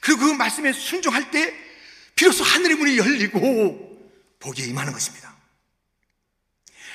그리고 0.00 0.20
그 0.20 0.32
말씀에 0.34 0.72
순종할 0.72 1.32
때 1.32 1.71
비로소 2.22 2.44
하늘의 2.44 2.76
문이 2.76 2.98
열리고 2.98 3.40
복이 4.38 4.62
임하는 4.68 4.92
것입니다. 4.92 5.34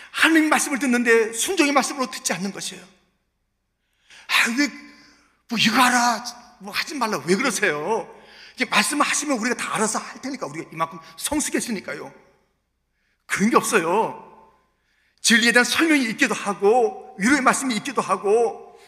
하나님 0.09 0.47
말씀을 0.47 0.79
듣는데 0.79 1.33
순종의 1.33 1.73
말씀으로 1.73 2.09
듣지 2.09 2.31
않는 2.31 2.53
것이에요. 2.53 2.81
아, 2.81 4.55
왜, 4.57 4.69
뭐 5.49 5.59
이거 5.59 5.75
하라, 5.81 6.23
뭐 6.59 6.71
하지 6.71 6.95
말라, 6.95 7.21
왜 7.25 7.35
그러세요? 7.35 8.09
이제 8.55 8.63
말씀을 8.63 9.05
하시면 9.05 9.37
우리가 9.37 9.57
다 9.57 9.75
알아서 9.75 9.99
할 9.99 10.21
테니까, 10.21 10.47
우리가 10.47 10.69
이만큼 10.71 10.97
성숙했으니까요. 11.17 12.13
그런 13.25 13.49
게 13.49 13.57
없어요. 13.57 14.49
진리에 15.19 15.51
대한 15.51 15.65
설명이 15.65 16.05
있기도 16.11 16.35
하고 16.35 17.17
위로의 17.19 17.41
말씀이 17.41 17.75
있기도 17.75 18.01
하고 18.01 18.79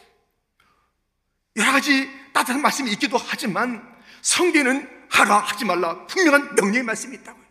여러 1.57 1.73
가지 1.73 2.09
따뜻한 2.31 2.61
말씀이 2.61 2.89
있기도 2.93 3.17
하지만 3.17 3.85
성경에는 4.21 4.98
하라 5.09 5.39
하지 5.39 5.65
말라 5.65 6.05
분명한 6.07 6.55
명령의 6.55 6.83
말씀이 6.83 7.15
있다고요. 7.17 7.45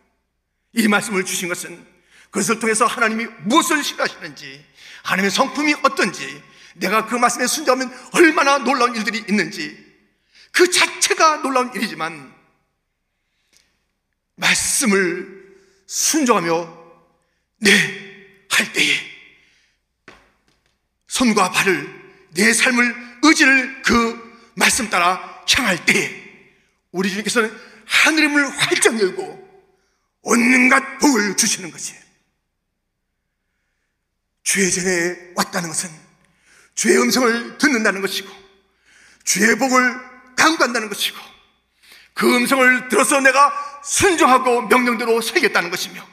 이 0.73 0.87
말씀을 0.87 1.25
주신 1.25 1.49
것은 1.49 1.85
그것을 2.31 2.59
통해서 2.59 2.85
하나님이 2.85 3.25
무엇을 3.43 3.83
싫어하시는지 3.83 4.65
하나님의 5.03 5.31
성품이 5.31 5.75
어떤지 5.83 6.43
내가 6.75 7.05
그 7.05 7.15
말씀에 7.15 7.47
순종하면 7.47 7.93
얼마나 8.13 8.57
놀라운 8.59 8.95
일들이 8.95 9.19
있는지 9.27 9.77
그 10.51 10.69
자체가 10.69 11.37
놀라운 11.37 11.73
일이지만 11.73 12.33
말씀을 14.35 15.57
순종하며 15.87 16.79
내할 17.57 18.73
때에 18.73 18.95
손과 21.07 21.51
발을 21.51 21.99
내 22.31 22.53
삶을 22.53 23.19
의지를 23.23 23.81
그 23.81 24.51
말씀 24.55 24.89
따라 24.89 25.43
향할 25.49 25.83
때에 25.85 26.28
우리 26.91 27.09
주님께서는 27.09 27.55
하늘의 27.85 28.29
문을 28.29 28.49
활짝 28.49 28.99
열고 28.99 29.49
온갖 30.21 30.99
복을 30.99 31.37
주시는 31.37 31.71
것이에요. 31.71 31.99
주의 34.43 34.71
전에 34.71 35.31
왔다는 35.35 35.69
것은 35.69 35.89
주의 36.73 36.97
음성을 36.97 37.57
듣는다는 37.57 38.01
것이고 38.01 38.29
주의 39.23 39.55
복을 39.57 40.09
강구한다는 40.35 40.89
것이고 40.89 41.17
그 42.13 42.35
음성을 42.35 42.89
들어서 42.89 43.19
내가 43.21 43.81
순종하고 43.83 44.63
명령대로 44.63 45.21
살겠다는 45.21 45.69
것이며 45.69 46.05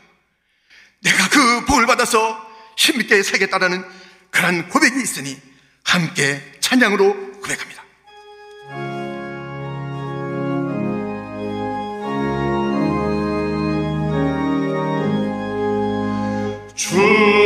내가 1.02 1.28
그 1.28 1.64
복을 1.64 1.86
받아서 1.86 2.46
힘있게 2.76 3.22
살겠다라는 3.22 3.84
그런 4.30 4.68
고백이 4.68 5.00
있으니 5.00 5.40
함께 5.82 6.58
찬양으로 6.60 7.40
고백합니다. 7.40 7.85
주 16.96 17.45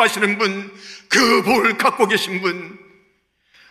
기뻐하시는 0.00 0.38
분, 0.38 0.72
그 1.08 1.42
복을 1.42 1.76
갖고 1.76 2.06
계신 2.06 2.40
분, 2.40 2.78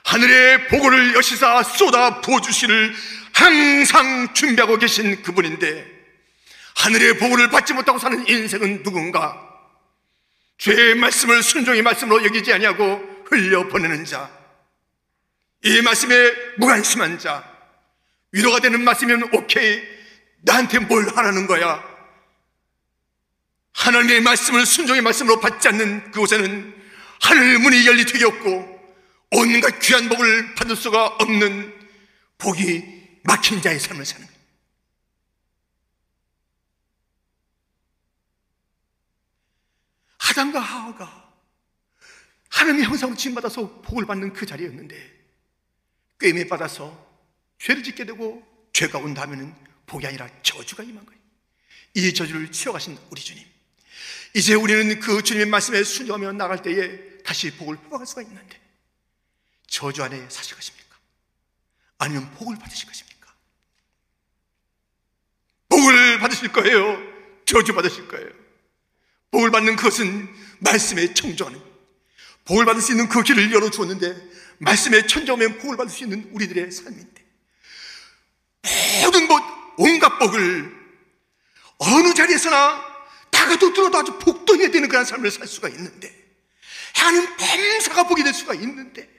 하늘의 0.04 0.68
복을 0.68 1.15
여시사 1.15 1.63
쏟아 1.63 2.22
부어주시를 2.22 2.94
항상 3.34 4.34
준비하고 4.34 4.78
계신 4.78 5.22
그분인데, 5.22 5.86
하늘의 6.76 7.18
복을 7.18 7.50
받지 7.50 7.74
못하고 7.74 7.98
사는 7.98 8.28
인생은 8.28 8.84
누군가? 8.84 9.48
죄의 10.58 10.96
말씀을 10.96 11.42
순종의 11.42 11.82
말씀으로 11.82 12.24
여기지 12.26 12.54
아니하고 12.54 13.24
흘려보내는 13.26 14.06
자, 14.06 14.30
이 15.63 15.82
말씀에 15.82 16.34
무관심한 16.58 17.18
자, 17.20 17.44
위로가 18.32 18.60
되는 18.60 18.84
말씀이면 18.84 19.30
오케이, 19.34 19.82
나한테 20.42 20.80
뭘 20.80 21.08
하라는 21.15 21.48
거야? 21.48 21.88
하나님의 23.80 24.22
말씀을 24.22 24.65
순종의 24.65 25.02
말씀으로 25.02 25.39
받지 25.39 25.70
않는 25.70 26.12
그곳에는 26.12 26.76
하늘 27.22 27.60
문이 27.60 27.88
열리 27.88 28.06
되게 28.06 28.26
없고 28.26 28.80
온갖 29.32 29.80
귀한 29.80 30.10
복을 30.10 30.56
받을 30.56 30.76
수가 30.76 31.08
없는 31.08 31.80
복이 32.38 33.22
막힌 33.24 33.62
자의 33.62 33.80
삶을 33.80 34.06
사는 34.06 34.26
거예요. 34.26 34.39
아담과 40.18 40.60
하와가 40.60 41.34
하나님의 42.50 42.86
형상으로 42.86 43.15
지음받아서 43.18 43.82
복을 43.82 44.06
받는 44.06 44.34
그 44.34 44.46
자리였는데 44.46 45.20
꿰매 46.20 46.48
받아서 46.50 47.08
죄를 47.60 47.82
짓게 47.82 48.06
되고 48.06 48.46
죄가 48.74 49.00
온다면 49.00 49.56
복이 49.86 50.06
아니라 50.06 50.28
저주가 50.44 50.84
임한 50.84 51.06
거예요. 51.06 51.20
이 51.94 52.13
저주를 52.13 52.52
치워가신 52.52 52.98
우리 53.10 53.22
주님. 53.22 53.49
이제 54.34 54.54
우리는 54.54 55.00
그 55.00 55.24
주님의 55.24 55.48
말씀에 55.48 55.84
순종하며 55.84 56.34
나갈 56.34 56.62
때에 56.62 57.19
다시 57.24 57.52
복을 57.52 57.78
뽑아갈 57.78 58.06
수가 58.06 58.22
있는데 58.22 58.60
저주 59.67 60.04
안에 60.04 60.28
사실 60.30 60.56
것입니까? 60.56 60.95
아니면 61.98 62.32
복을 62.36 62.58
받으실 62.58 62.88
것입니까? 62.88 63.34
복을 65.69 66.19
받으실 66.19 66.52
거예요? 66.52 66.98
저주 67.45 67.74
받으실 67.74 68.08
거예요? 68.08 68.30
복을 69.32 69.52
받는 69.52 69.76
것은 69.76 70.28
말씀에 70.60 71.13
청조하는 71.13 71.62
복을 72.45 72.65
받을 72.65 72.82
수 72.82 72.91
있는 72.91 73.08
그 73.08 73.22
길을 73.22 73.52
열어주었는데 73.52 74.30
말씀에 74.60 75.08
천정하면 75.08 75.58
복을 75.60 75.78
받을 75.78 75.91
수 75.91 76.04
있는 76.04 76.30
우리들의 76.34 76.72
삶인데 76.72 77.26
모든 79.04 79.28
것, 79.28 79.41
온갖 79.78 80.17
복을 80.19 80.80
어느 81.78 82.13
자리에서나 82.13 82.84
다가도 83.39 83.71
들어도 83.71 83.97
아주 83.97 84.19
복덩이가 84.19 84.69
되는 84.69 84.89
그런 84.89 85.06
삶을 85.06 85.32
살 85.32 85.47
수가 85.47 85.69
있는데 85.69 86.13
하는 86.95 87.38
범사가 87.38 88.08
복이 88.08 88.21
될 88.23 88.34
수가 88.34 88.54
있는데 88.56 89.10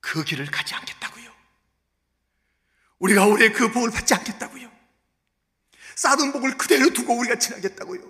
그 0.00 0.22
길을 0.22 0.46
가지 0.46 0.74
않겠다고요. 0.74 1.28
우리가 3.00 3.26
올해 3.26 3.50
그 3.50 3.72
복을 3.72 3.90
받지 3.90 4.14
않겠다고요. 4.14 4.70
쌓은 5.96 6.32
복을 6.32 6.56
그대로 6.56 6.90
두고 6.90 7.18
우리가 7.18 7.40
지나겠다고요. 7.40 8.00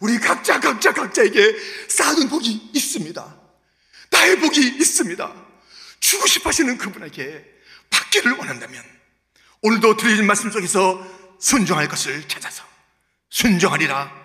우리 0.00 0.18
각자 0.18 0.60
각자 0.60 0.92
각자에게 0.92 1.56
쌓은 1.88 2.28
복이 2.28 2.70
있습니다. 2.74 3.40
나의 4.10 4.38
복이 4.40 4.60
있습니다. 4.60 5.46
주고 6.00 6.26
싶어 6.26 6.50
하시는 6.50 6.76
그분에게 6.76 7.44
받기를 7.88 8.32
원한다면 8.32 8.84
오늘도 9.62 9.96
드리는 9.96 10.26
말씀 10.26 10.50
속에서 10.50 11.02
순종할 11.40 11.88
것을 11.88 12.28
찾아서 12.28 12.62
순종하리라 13.30 14.23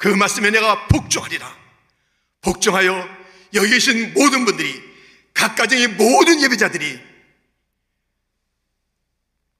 그 0.00 0.08
말씀에 0.08 0.50
내가 0.50 0.86
복종하리라 0.88 1.46
복종하여 2.40 3.06
여기 3.52 3.68
계신 3.68 4.14
모든 4.14 4.46
분들이 4.46 4.82
각 5.34 5.54
가정의 5.54 5.88
모든 5.88 6.40
예배자들이 6.40 6.98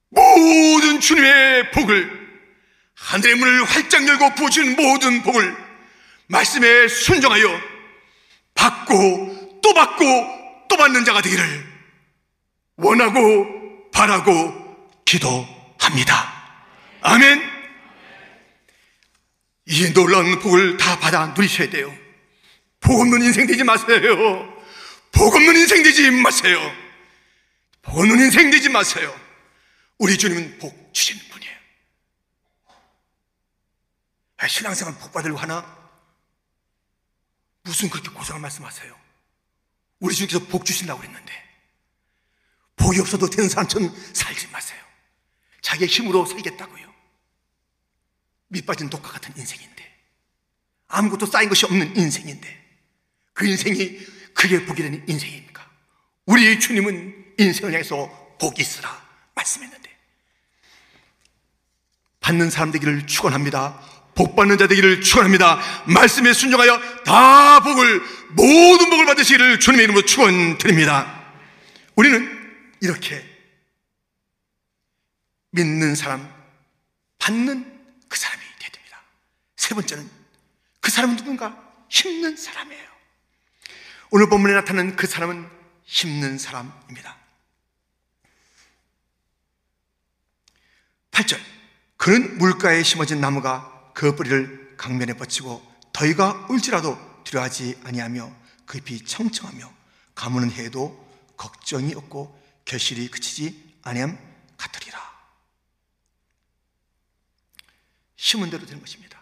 모든 0.09 0.99
주님의 0.99 1.69
복을 1.69 2.21
하늘의 2.95 3.35
문을 3.35 3.63
활짝 3.65 4.07
열고 4.07 4.33
부어주는 4.33 4.75
모든 4.75 5.21
복을 5.21 5.55
말씀에 6.25 6.87
순종하여 6.87 7.61
받고 8.55 9.59
또 9.61 9.73
받고 9.75 10.05
또 10.69 10.75
받는 10.75 11.05
자가 11.05 11.21
되기를 11.21 11.71
원하고 12.77 13.91
바라고 13.91 14.89
기도합니다. 15.05 16.33
아멘. 17.01 17.50
이 19.71 19.93
놀라운 19.93 20.37
복을 20.39 20.75
다 20.75 20.99
받아 20.99 21.27
누리셔야 21.27 21.69
돼요. 21.69 21.97
복 22.81 22.99
없는 22.99 23.21
인생 23.21 23.47
되지 23.47 23.63
마세요. 23.63 24.61
복 25.13 25.33
없는 25.33 25.55
인생 25.55 25.81
되지 25.81 26.11
마세요. 26.11 26.59
복 27.81 27.99
없는 27.99 28.19
인생 28.19 28.51
되지 28.51 28.67
마세요. 28.67 29.17
우리 29.97 30.17
주님은 30.17 30.59
복 30.59 30.93
주시는 30.93 31.23
분이에요. 31.29 31.57
아, 34.39 34.47
신앙생활 34.49 34.93
복 34.97 35.13
받으려고 35.13 35.39
하나? 35.39 35.77
무슨 37.63 37.89
그렇게 37.89 38.09
고상한 38.09 38.41
말씀하세요? 38.41 38.93
우리 40.01 40.13
주님께서 40.13 40.47
복 40.47 40.65
주신다고 40.65 40.99
그랬는데 40.99 41.31
복이 42.75 42.99
없어도 42.99 43.29
되는 43.29 43.47
사람처럼 43.47 43.95
살지 44.13 44.47
마세요. 44.47 44.81
자기의 45.61 45.87
힘으로 45.87 46.25
살겠다고요. 46.25 46.90
밑빠진 48.51 48.89
독과 48.89 49.11
같은 49.11 49.33
인생인데 49.37 49.71
아무것도 50.87 51.25
쌓인 51.25 51.49
것이 51.49 51.65
없는 51.65 51.95
인생인데 51.95 52.61
그 53.33 53.47
인생이 53.47 53.99
그게 54.33 54.65
복이 54.65 54.81
되는 54.81 55.03
인생입니까? 55.07 55.69
우리 56.25 56.59
주님은 56.59 57.33
인생을 57.37 57.73
향해서 57.73 58.35
복이 58.39 58.61
있으라 58.61 58.89
말씀했는데 59.35 59.89
받는 62.19 62.49
사람 62.49 62.71
되기를 62.71 63.07
축원합니다. 63.07 63.81
복 64.13 64.35
받는 64.35 64.57
자 64.57 64.67
되기를 64.67 65.01
축원합니다. 65.01 65.59
말씀에 65.85 66.33
순종하여 66.33 67.03
다 67.05 67.61
복을 67.61 68.01
모든 68.31 68.89
복을 68.89 69.05
받으시기를 69.05 69.59
주님의 69.59 69.85
이름으로 69.85 70.05
축원드립니다. 70.05 71.21
우리는 71.95 72.29
이렇게 72.81 73.23
믿는 75.51 75.95
사람, 75.95 76.29
받는 77.17 77.79
그 78.07 78.19
됩니다. 78.19 78.40
세 79.61 79.75
번째는 79.75 80.09
그 80.79 80.89
사람은 80.89 81.17
누군가? 81.17 81.55
힘든 81.87 82.35
사람이에요. 82.35 82.89
오늘 84.09 84.27
본문에 84.27 84.55
나타나는 84.55 84.95
그 84.95 85.05
사람은 85.05 85.47
심는 85.85 86.39
사람입니다. 86.39 87.15
8절. 91.11 91.39
그는 91.97 92.39
물가에 92.39 92.81
심어진 92.81 93.21
나무가 93.21 93.91
그 93.93 94.15
뿌리를 94.15 94.73
강면에 94.77 95.13
뻗치고 95.13 95.61
더위가 95.93 96.47
올지라도 96.49 96.97
두려워하지 97.23 97.81
아니하며 97.83 98.35
그 98.65 98.79
잎이 98.79 99.05
청청하며 99.05 99.71
가무는 100.15 100.51
해도 100.53 101.07
걱정이 101.37 101.93
없고 101.93 102.35
결실이 102.65 103.11
그치지 103.11 103.77
아니함 103.83 104.17
같으리라. 104.57 104.99
심은 108.15 108.49
대로 108.49 108.65
되는 108.65 108.81
것입니다. 108.81 109.20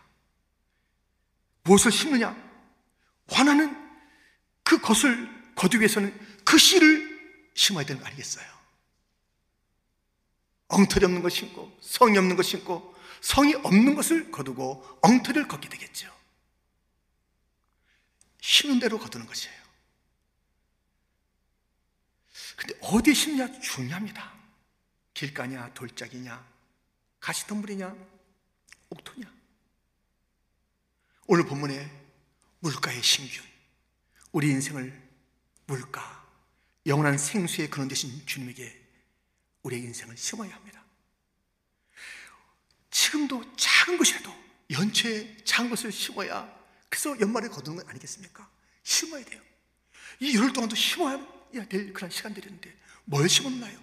무엇을 1.63 1.91
심느냐? 1.91 2.35
화나는 3.27 3.75
그 4.63 4.79
것을 4.79 5.29
거두기 5.55 5.81
위해서는 5.81 6.17
그 6.45 6.57
씨를 6.57 7.51
심어야 7.55 7.85
되는 7.85 8.01
거 8.01 8.07
아니겠어요? 8.07 8.45
엉터리 10.69 11.05
없는 11.05 11.21
것 11.21 11.29
심고 11.29 11.77
성이 11.81 12.17
없는 12.17 12.35
것 12.35 12.43
심고 12.43 12.95
성이 13.21 13.55
없는 13.55 13.95
것을 13.95 14.31
거두고 14.31 14.99
엉터리를 15.01 15.47
걷게 15.47 15.67
되겠죠. 15.67 16.13
심는 18.39 18.79
대로 18.79 18.97
거두는 18.97 19.25
것이에요. 19.25 19.59
근데 22.55 22.77
어디에 22.81 23.13
심냐 23.13 23.59
중요합니다. 23.59 24.33
길가냐, 25.13 25.73
돌짝이냐, 25.73 26.45
가시덤불이냐, 27.19 27.95
옥토냐. 28.89 29.38
오늘 31.31 31.45
본문에 31.45 31.87
물가의 32.57 33.03
신균, 33.03 33.43
우리 34.31 34.49
인생을 34.49 34.99
물가, 35.67 36.27
영원한 36.87 37.19
생수의 37.19 37.69
근원 37.69 37.87
되신 37.87 38.25
주님에게 38.25 38.75
우리의 39.61 39.83
인생을 39.83 40.17
심어야 40.17 40.51
합니다. 40.55 40.83
지금도 42.89 43.55
작은 43.55 43.99
것이라도 43.99 44.33
연초에 44.71 45.37
작은 45.45 45.69
것을 45.69 45.91
심어야 45.91 46.51
그래서 46.89 47.15
연말에 47.19 47.47
거두는 47.47 47.77
건 47.77 47.89
아니겠습니까? 47.89 48.49
심어야 48.81 49.23
돼요. 49.23 49.39
이 50.19 50.35
열흘 50.35 50.51
동안도 50.51 50.75
심어야 50.75 51.23
될 51.69 51.93
그런 51.93 52.09
시간들인데 52.09 52.75
뭘 53.05 53.29
심었나요? 53.29 53.79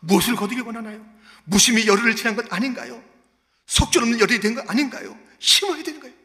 무엇을 0.00 0.34
거두기 0.34 0.62
원하나요? 0.62 1.06
무심히 1.44 1.86
열흘을 1.86 2.16
지난 2.16 2.34
것 2.34 2.50
아닌가요? 2.50 3.04
속절 3.66 4.02
없는 4.02 4.18
열흘이 4.18 4.40
된것 4.40 4.70
아닌가요? 4.70 5.14
심어야 5.38 5.82
되는 5.82 6.00
거예요. 6.00 6.15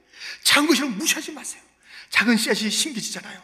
작은 0.44 0.68
것이라면 0.68 0.98
무시하지 0.98 1.32
마세요. 1.32 1.62
작은 2.10 2.38
씨앗이 2.38 2.70
심겨지잖아요. 2.70 3.42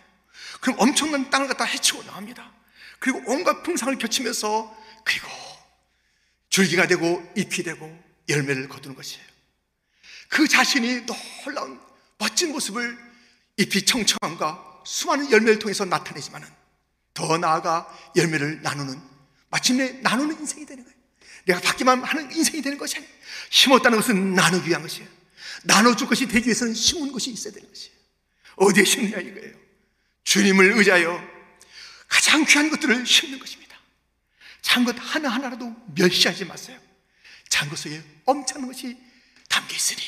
그럼 0.60 0.78
엄청난 0.80 1.30
땅을 1.30 1.48
갖다 1.48 1.64
해치고 1.64 2.04
나옵니다. 2.04 2.52
그리고 3.00 3.22
온갖 3.26 3.64
풍상을 3.64 3.96
겹치면서 3.98 4.76
그리고 5.04 5.28
줄기가 6.50 6.88
되고 6.88 7.24
잎이 7.36 7.64
되고 7.64 8.04
열매를 8.30 8.68
거두는 8.68 8.96
것이에요. 8.96 9.26
그 10.30 10.48
자신이 10.48 11.06
놀라운 11.46 11.80
멋진 12.18 12.52
모습을 12.52 12.98
잎이 13.58 13.86
청청함과 13.86 14.82
수많은 14.86 15.32
열매를 15.32 15.60
통해서 15.60 15.86
나타내지만은 15.86 16.48
더 17.14 17.38
나아가 17.38 17.88
열매를 18.16 18.62
나누는 18.62 19.02
마침내 19.50 19.92
나누는 20.02 20.40
인생이 20.40 20.66
되는 20.66 20.84
거예요. 20.84 20.98
내가 21.46 21.62
받기만 21.62 22.04
하는 22.04 22.32
인생이 22.32 22.62
되는 22.62 22.78
것이 22.78 22.98
아니에요. 22.98 23.14
심었다는 23.50 23.98
것은 24.00 24.34
나누기 24.34 24.70
위한 24.70 24.82
것이에요. 24.82 25.17
나눠줄 25.64 26.08
것이 26.08 26.28
되기 26.28 26.48
위해서는 26.48 26.74
심은 26.74 27.12
것이 27.12 27.32
있어야 27.32 27.54
되는 27.54 27.68
것이에요. 27.68 27.96
어디에 28.56 28.84
심냐 28.84 29.20
이거예요. 29.20 29.56
주님을 30.24 30.78
의지하여 30.78 31.22
가장 32.08 32.46
귀한 32.46 32.70
것들을 32.70 33.06
심는 33.06 33.40
것입니다. 33.40 33.78
작은 34.62 34.86
것 34.86 34.96
하나하나라도 34.98 35.76
멸시하지 35.96 36.46
마세요. 36.46 36.80
작은 37.50 37.70
것 37.70 37.80
속에 37.80 38.02
엄청난 38.26 38.68
것이 38.72 38.98
담겨 39.50 39.76
있으니. 39.76 40.02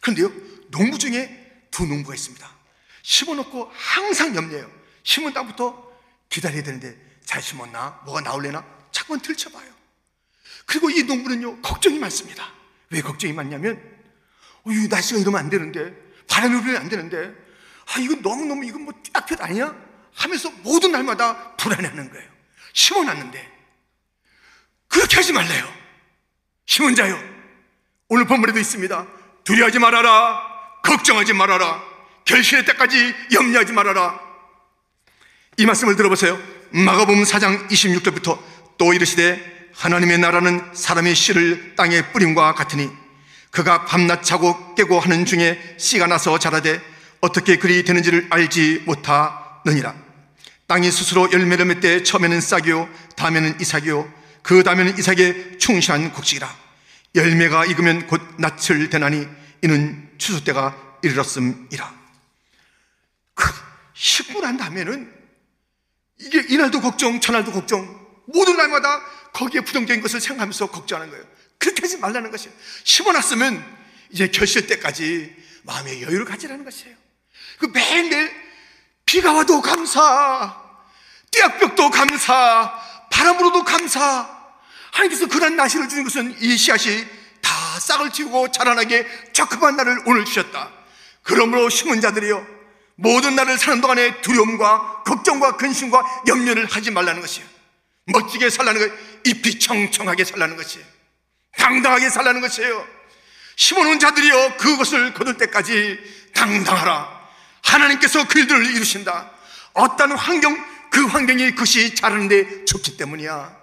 그런데요, 0.00 0.32
농부 0.70 0.98
중에 0.98 1.68
두 1.70 1.86
농부가 1.86 2.14
있습니다. 2.14 2.54
심어놓고 3.02 3.70
항상 3.74 4.34
염려해요. 4.34 4.70
심은 5.02 5.32
땅부터 5.32 5.92
기다려야 6.28 6.62
되는데 6.62 6.98
잘 7.24 7.42
심었나? 7.42 8.02
뭐가 8.04 8.20
나올래나? 8.20 8.64
자꾸만 8.90 9.20
들춰봐요. 9.20 9.72
그리고 10.66 10.90
이 10.90 11.02
농부는요, 11.02 11.62
걱정이 11.62 11.98
많습니다. 11.98 12.52
왜 12.90 13.00
걱정이 13.02 13.32
많냐면, 13.32 13.80
어, 14.64 14.70
이 14.70 14.88
날씨가 14.88 15.20
이러면 15.20 15.40
안 15.40 15.50
되는데, 15.50 15.94
바람이 16.28 16.60
불면 16.60 16.82
안 16.82 16.88
되는데, 16.88 17.32
아, 17.86 18.00
이거 18.00 18.16
너무너무, 18.22 18.64
이건 18.64 18.82
뭐딱 18.82 19.42
아니야? 19.42 19.74
하면서 20.14 20.50
모든 20.62 20.92
날마다 20.92 21.56
불안해하는 21.56 22.10
거예요. 22.10 22.28
심어놨는데. 22.72 23.52
그렇게 24.88 25.16
하지 25.16 25.32
말래요. 25.32 25.68
심은 26.66 26.94
자요. 26.94 27.18
오늘 28.08 28.26
본문에도 28.26 28.58
있습니다. 28.58 29.06
두려워하지 29.44 29.78
말아라. 29.78 30.40
걱정하지 30.82 31.32
말아라. 31.32 31.82
결실의 32.24 32.64
때까지 32.64 33.14
염려하지 33.32 33.72
말아라. 33.72 34.20
이 35.56 35.66
말씀을 35.66 35.96
들어보세요. 35.96 36.38
마가복음 36.70 37.22
4장 37.24 37.68
26절부터 37.68 38.38
또 38.78 38.92
이르시되 38.92 39.70
하나님의 39.74 40.18
나라는 40.18 40.74
사람의 40.74 41.14
씨를 41.14 41.74
땅에 41.76 42.02
뿌림과 42.12 42.54
같으니 42.54 42.90
그가 43.54 43.84
밤낮 43.84 44.24
자고 44.24 44.74
깨고 44.74 44.98
하는 44.98 45.24
중에 45.24 45.76
씨가 45.78 46.08
나서 46.08 46.40
자라되 46.40 46.82
어떻게 47.20 47.56
그리 47.56 47.84
되는지를 47.84 48.26
알지 48.28 48.82
못하느니라. 48.84 49.94
땅이 50.66 50.90
스스로 50.90 51.30
열매를 51.30 51.64
맺되 51.66 52.02
처음에는 52.02 52.40
싹이요 52.40 52.88
다음에는 53.16 53.60
이삭이요 53.60 54.12
그 54.42 54.64
다음에는 54.64 54.98
이삭의 54.98 55.58
충실한 55.60 56.12
곡식이라 56.12 56.52
열매가 57.14 57.66
익으면 57.66 58.08
곧 58.08 58.20
낯을 58.38 58.90
대나니 58.90 59.28
이는 59.62 60.10
추수 60.18 60.42
때가 60.42 60.98
이르렀음이라. 61.02 61.94
그 63.34 63.52
10분 63.94 64.40
한 64.40 64.56
다음에는 64.56 65.12
이게 66.22 66.44
이날도 66.48 66.80
걱정, 66.80 67.20
저날도 67.20 67.52
걱정, 67.52 67.82
모든 68.26 68.56
날마다 68.56 69.00
거기에 69.32 69.60
부정적인 69.60 70.02
것을 70.02 70.20
생각하면서 70.20 70.72
걱정하는 70.72 71.12
거예요. 71.12 71.24
그렇게 71.64 71.80
하지 71.82 71.96
말라는 71.96 72.30
것이에요. 72.30 72.54
심어놨으면 72.84 73.64
이제 74.10 74.28
결실 74.28 74.66
때까지 74.66 75.34
마음의 75.62 76.02
여유를 76.02 76.26
가지라는 76.26 76.62
것이에요. 76.64 76.94
그 77.58 77.66
매일매일 77.66 78.30
비가 79.06 79.32
와도 79.32 79.62
감사, 79.62 80.62
떼약벽도 81.30 81.90
감사, 81.90 82.78
바람으로도 83.10 83.64
감사. 83.64 84.28
하나님께서 84.92 85.26
그런 85.26 85.56
날씨를 85.56 85.88
주는 85.88 86.04
것은 86.04 86.36
이 86.40 86.56
씨앗이 86.56 87.06
다 87.40 87.80
싹을 87.80 88.10
틔우고 88.10 88.52
자라나게 88.52 89.06
적합한 89.32 89.76
날을 89.76 90.02
오늘 90.04 90.24
주셨다. 90.26 90.70
그러므로 91.22 91.70
심은 91.70 92.02
자들이여 92.02 92.46
모든 92.96 93.34
날을 93.36 93.56
사는 93.56 93.80
동안에 93.80 94.20
두려움과 94.20 95.02
걱정과 95.04 95.56
근심과 95.56 96.24
염려를 96.28 96.66
하지 96.66 96.90
말라는 96.90 97.22
것이에요. 97.22 97.48
멋지게 98.06 98.50
살라는 98.50 98.80
것, 98.80 98.94
잎이 99.24 99.58
청청하게 99.58 100.24
살라는 100.24 100.56
것이에요. 100.56 100.93
당당하게 101.58 102.10
살라는 102.10 102.40
것이에요. 102.40 102.86
심어놓은 103.56 103.98
자들이여 103.98 104.56
그것을 104.56 105.14
거둘 105.14 105.36
때까지 105.38 105.98
당당하라. 106.34 107.24
하나님께서 107.62 108.26
그 108.26 108.40
일들을 108.40 108.74
이루신다. 108.74 109.30
어떤 109.72 110.12
환경, 110.12 110.56
그 110.90 111.06
환경이 111.06 111.52
그것이 111.52 111.94
자라는데 111.94 112.64
좋기 112.64 112.96
때문이야. 112.96 113.56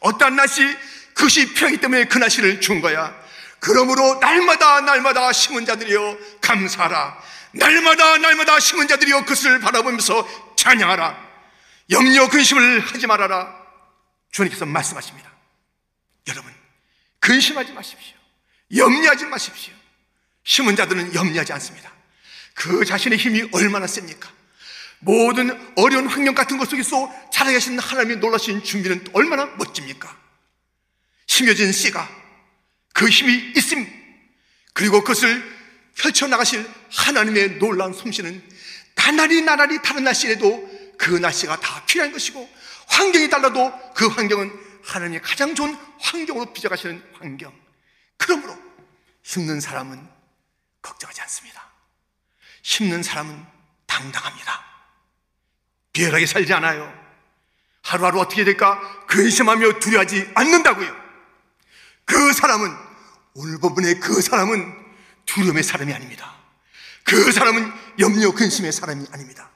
어떤 0.00 0.36
날씨, 0.36 0.62
그것이 1.14 1.52
필요하기 1.54 1.78
때문에 1.78 2.04
그 2.06 2.18
날씨를 2.18 2.60
준 2.60 2.80
거야. 2.80 3.14
그러므로 3.60 4.18
날마다 4.20 4.80
날마다 4.80 5.32
심은 5.32 5.64
자들이여 5.66 6.18
감사하라. 6.40 7.16
날마다 7.52 8.18
날마다 8.18 8.58
심은 8.58 8.88
자들이여 8.88 9.20
그것을 9.20 9.60
바라보면서 9.60 10.56
찬양하라. 10.56 11.16
염려 11.90 12.28
근심을 12.28 12.80
하지 12.80 13.06
말아라. 13.06 13.54
주님께서 14.32 14.66
말씀하십니다. 14.66 15.30
여러분, 16.28 16.52
근심하지 17.22 17.72
마십시오. 17.72 18.16
염려하지 18.74 19.26
마십시오. 19.26 19.72
심은 20.42 20.74
자들은 20.74 21.14
염려하지 21.14 21.52
않습니다. 21.52 21.92
그 22.54 22.84
자신의 22.84 23.16
힘이 23.16 23.48
얼마나 23.52 23.86
셉니까? 23.86 24.28
모든 24.98 25.50
어려운 25.76 26.08
환경 26.08 26.34
같은 26.34 26.58
것 26.58 26.68
속에서 26.68 27.06
하신 27.32 27.78
하나님의 27.78 28.16
놀라신 28.18 28.62
준비는 28.64 29.04
얼마나 29.12 29.46
멋집니까? 29.56 30.16
심겨진 31.26 31.72
씨가 31.72 32.08
그 32.92 33.08
힘이 33.08 33.52
있음 33.56 33.86
그리고 34.74 35.00
그것을 35.00 35.42
펼쳐나가실 35.96 36.68
하나님의 36.90 37.58
놀라운 37.58 37.92
솜씨는 37.92 38.42
나날이 38.94 39.42
나날이 39.42 39.80
다른 39.82 40.04
날씨에도 40.04 40.94
그 40.98 41.10
날씨가 41.10 41.60
다 41.60 41.84
필요한 41.86 42.12
것이고 42.12 42.48
환경이 42.88 43.28
달라도 43.30 43.72
그 43.94 44.08
환경은 44.08 44.52
하나님의 44.84 45.22
가장 45.22 45.54
좋은 45.54 45.74
환경으로 46.00 46.52
빚어가시는 46.52 47.02
환경 47.18 47.52
그러므로 48.16 48.56
심는 49.22 49.60
사람은 49.60 50.08
걱정하지 50.82 51.20
않습니다 51.22 51.62
심는 52.62 53.02
사람은 53.02 53.46
당당합니다 53.86 54.72
비열하게 55.92 56.26
살지 56.26 56.52
않아요. 56.54 57.00
하루하루 57.82 58.20
어떻게 58.20 58.44
될까 58.44 58.80
근심하며 59.06 59.78
두려워하지 59.78 60.30
않는다고요. 60.34 61.02
그 62.04 62.32
사람은 62.32 62.74
오늘 63.34 63.58
본문의 63.58 64.00
그 64.00 64.20
사람은 64.20 64.74
두려움의 65.26 65.62
사람이 65.62 65.92
아닙니다. 65.92 66.34
그 67.04 67.32
사람은 67.32 67.72
염려 67.98 68.32
근심의 68.32 68.72
사람이 68.72 69.06
아닙니다. 69.12 69.50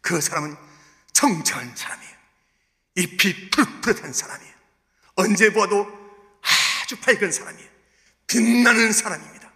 그 0.00 0.20
사람은 0.20 0.56
청정한 1.12 1.74
사람이에요. 1.74 2.12
잎이 2.96 3.50
푸릇푸릇한 3.50 4.12
사람이에요. 4.12 4.51
언제 5.22 5.52
보아도 5.52 5.86
아주 6.82 6.98
밝은 7.00 7.30
사람이에요. 7.30 7.70
빛나는 8.26 8.92
사람입니다. 8.92 9.52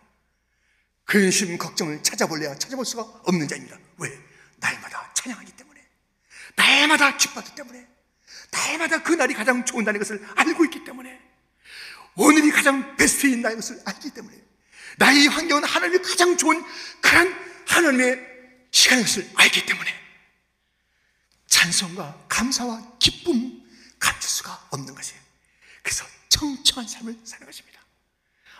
근심, 1.04 1.58
걱정을 1.58 2.02
찾아볼래야 2.02 2.56
찾아볼 2.56 2.84
수가 2.84 3.02
없는 3.02 3.48
자입니다. 3.48 3.76
왜? 3.98 4.18
날마다 4.56 5.12
찬양하기 5.14 5.52
때문에. 5.52 5.80
날마다 6.54 7.16
기뻐하기 7.16 7.54
때문에. 7.54 7.86
날마다 8.50 9.02
그날이 9.02 9.34
가장 9.34 9.64
좋은 9.64 9.84
날인 9.84 10.00
것을 10.00 10.24
알고 10.36 10.64
있기 10.66 10.84
때문에. 10.84 11.20
오늘이 12.14 12.50
가장 12.50 12.96
베스트인 12.96 13.42
날인 13.42 13.56
것을 13.58 13.80
알기 13.84 14.10
때문에. 14.10 14.36
나의 14.98 15.26
환경은 15.26 15.64
하나님의 15.64 16.02
가장 16.02 16.36
좋은 16.36 16.64
그런 17.00 17.34
하나님의 17.66 18.20
시간인 18.70 19.04
것을 19.04 19.28
알기 19.34 19.66
때문에. 19.66 19.90
찬송과 21.48 22.26
감사와 22.28 22.98
기쁨 22.98 23.62
감출 23.98 24.30
수가 24.30 24.68
없는 24.70 24.94
것이에요. 24.94 25.25
그래서 25.86 26.04
청청한 26.30 26.88
삶을 26.88 27.20
사는 27.24 27.46
것입니다. 27.46 27.80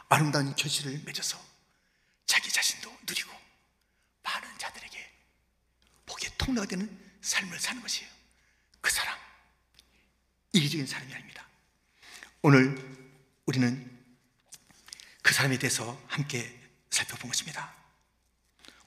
아름다운 0.08 0.54
결실을 0.54 1.00
맺어서 1.04 1.44
자기 2.24 2.52
자신도 2.52 3.00
누리고 3.04 3.32
많은 4.22 4.56
자들에게 4.58 5.12
복의 6.06 6.30
통로가 6.38 6.68
되는 6.68 6.88
삶을 7.22 7.58
사는 7.58 7.82
것이에요. 7.82 8.08
그 8.80 8.92
사람 8.92 9.18
이기적인 10.52 10.86
사람이 10.86 11.12
아닙니다. 11.12 11.48
오늘 12.42 12.78
우리는 13.44 14.06
그 15.20 15.34
사람에 15.34 15.58
대해서 15.58 16.00
함께 16.06 16.56
살펴본 16.90 17.28
것입니다. 17.28 17.74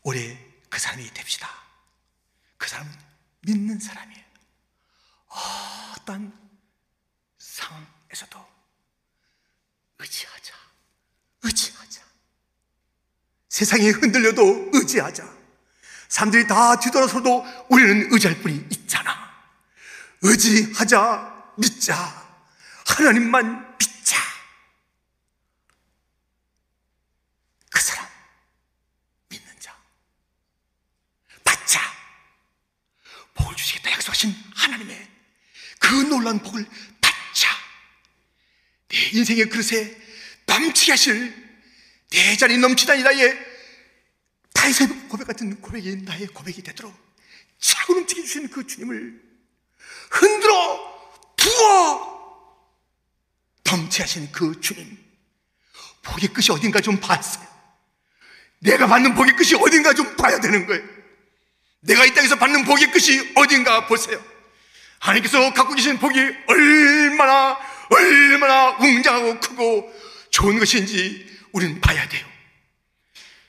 올해 0.01 0.39
그 0.69 0.79
사람이 0.79 1.13
됩시다. 1.13 1.61
그 2.57 2.69
사람은 2.69 2.89
믿는 3.41 3.81
사람이에요. 3.81 4.23
어떤 5.97 6.33
상황 7.37 7.98
에서도 8.11 8.45
의지하자. 9.99 10.53
의지하자. 11.43 12.01
세상이 13.49 13.89
흔들려도 13.89 14.69
의지하자. 14.73 15.39
사람들이 16.07 16.47
다 16.47 16.79
뒤돌아서도 16.79 17.65
우리는 17.69 18.11
의지할 18.11 18.41
뿐이 18.41 18.67
있잖아. 18.71 19.29
의지하자. 20.21 21.53
믿자. 21.57 21.95
하나님만 22.87 23.77
믿자. 23.77 24.17
그 27.69 27.81
사람 27.81 28.07
믿는 29.29 29.59
자. 29.59 29.75
받자. 31.43 31.79
복을 33.35 33.55
주시겠다 33.55 33.91
약속하신 33.91 34.33
하나님의 34.55 35.07
그 35.79 35.93
놀라운 36.07 36.39
복을 36.39 36.65
받자. 37.01 37.49
내 38.89 39.09
인생의 39.13 39.49
그릇에 39.49 39.95
넘치게 40.45 40.91
하실 40.91 41.49
내 42.11 42.35
자리 42.37 42.57
넘치다니 42.57 43.03
나의 43.03 43.37
다윗의 44.53 44.87
고백 45.07 45.27
같은 45.27 45.61
고백이 45.61 45.97
나의 45.97 46.27
고백이 46.27 46.63
되도록 46.63 46.93
차고 47.59 47.93
넘치게 47.93 48.21
주신 48.23 48.49
그 48.49 48.65
주님을 48.65 49.21
흔들어 50.09 50.99
부어 51.37 52.19
넘치게 53.63 54.03
하신 54.03 54.31
그 54.31 54.59
주님. 54.59 54.97
복의 56.01 56.29
끝이 56.29 56.47
어딘가 56.49 56.81
좀 56.81 56.99
봤어요. 56.99 57.47
내가 58.59 58.87
받는 58.87 59.13
복의 59.13 59.35
끝이 59.35 59.53
어딘가 59.61 59.93
좀 59.93 60.15
봐야 60.15 60.39
되는 60.39 60.65
거예요. 60.65 60.83
내가 61.81 62.05
이 62.05 62.13
땅에서 62.13 62.35
받는 62.37 62.65
복의 62.65 62.91
끝이 62.91 63.33
어딘가 63.35 63.85
보세요. 63.85 64.21
하나님께서 64.99 65.53
갖고 65.53 65.75
계신 65.75 65.97
복이 65.99 66.19
얼마나 66.47 67.57
얼마나 67.89 68.69
웅장하고 68.77 69.39
크고 69.39 69.93
좋은 70.31 70.59
것인지 70.59 71.27
우리는 71.51 71.79
봐야 71.81 72.07
돼요. 72.07 72.25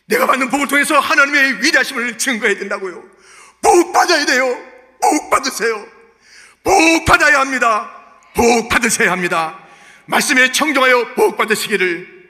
내가 0.06 0.26
받는 0.26 0.50
복을 0.50 0.66
통해서 0.66 0.98
하나님의 0.98 1.62
위대하심을 1.62 2.18
증거해야 2.18 2.58
된다고요. 2.58 3.02
복 3.62 3.92
받아야 3.92 4.24
돼요. 4.26 4.46
복 5.00 5.30
받으세요. 5.30 5.86
복 6.62 7.04
받아야 7.04 7.40
합니다. 7.40 7.90
복 8.34 8.68
받으셔야 8.68 9.12
합니다. 9.12 9.58
말씀에 10.06 10.50
청정하여 10.52 11.14
복 11.14 11.36
받으시기를 11.36 12.20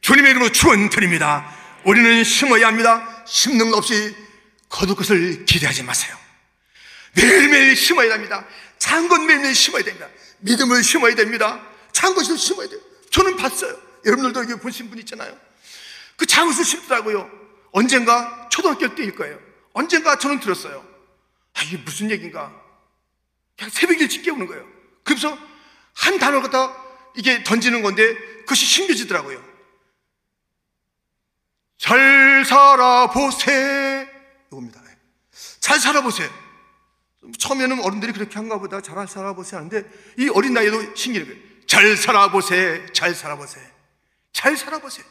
주님의 0.00 0.30
이름으로 0.30 0.52
축원드립니다. 0.52 1.52
우리는 1.84 2.22
심어야 2.22 2.68
합니다. 2.68 3.24
심는 3.26 3.70
것 3.70 3.78
없이 3.78 4.14
거둘 4.68 4.96
것을 4.96 5.44
기대하지 5.44 5.82
마세요. 5.82 6.16
매일매일 7.16 7.74
심어야. 7.74 8.16
작은 8.78 9.08
것 9.08 9.20
매일매일 9.22 9.54
심어야 9.54 9.82
됩니다. 9.82 10.06
믿음을 10.38 10.82
심어야 10.82 11.14
됩니다. 11.14 11.66
작은 11.92 12.14
것을 12.14 12.36
심어야 12.38 12.68
돼요. 12.68 12.80
저는 13.10 13.36
봤어요. 13.36 13.76
여러분들도 14.04 14.40
여기 14.40 14.60
보신 14.60 14.90
분 14.90 14.98
있잖아요. 14.98 15.36
그 16.16 16.26
작은 16.26 16.48
것을 16.48 16.64
심더라고요. 16.64 17.30
언젠가 17.72 18.48
초등학교 18.50 18.94
때일 18.94 19.14
거예요. 19.14 19.38
언젠가 19.72 20.18
저는 20.18 20.40
들었어요. 20.40 20.86
아, 21.54 21.62
이게 21.62 21.76
무슨 21.78 22.10
얘기인가? 22.10 22.52
그냥 23.56 23.70
새벽 23.70 24.00
일찍 24.00 24.22
깨우는 24.22 24.46
거예요. 24.46 24.66
그래서 25.04 25.36
한 25.94 26.18
단어 26.18 26.40
갖다 26.42 26.74
이게 27.16 27.42
던지는 27.42 27.82
건데 27.82 28.14
그것이 28.40 28.66
신겨지더라고요. 28.66 29.42
잘 31.78 32.44
살아보세. 32.46 34.08
이겁니다. 34.48 34.80
잘 35.60 35.78
살아보세요. 35.80 36.45
처음에는 37.38 37.80
어른들이 37.80 38.12
그렇게 38.12 38.34
한가 38.34 38.58
보다 38.58 38.80
잘 38.80 39.06
살아보세 39.06 39.56
하는데 39.56 39.84
이 40.18 40.28
어린 40.28 40.54
나이에도 40.54 40.94
신기는 40.94 41.26
거예요. 41.26 41.40
잘 41.66 41.96
살아보세, 41.96 42.86
잘 42.92 43.14
살아보세, 43.14 43.60
잘 44.32 44.56
살아보세. 44.56 45.02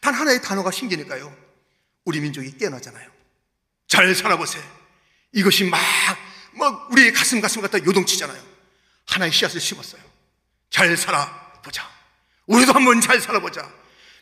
단 0.00 0.12
하나의 0.14 0.42
단어가 0.42 0.70
신기니까요. 0.70 1.34
우리 2.04 2.20
민족이 2.20 2.58
깨어나잖아요. 2.58 3.10
잘 3.88 4.14
살아보세. 4.14 4.60
이것이 5.32 5.64
막, 5.64 5.80
막 6.52 6.92
우리의 6.92 7.12
가슴 7.12 7.40
가슴 7.40 7.62
갖다 7.62 7.78
요동치잖아요. 7.78 8.40
하나의 9.06 9.32
씨앗을 9.32 9.60
심었어요. 9.60 10.02
잘 10.70 10.96
살아보자. 10.96 11.88
우리도 12.46 12.72
한번 12.72 13.00
잘 13.00 13.20
살아보자. 13.20 13.70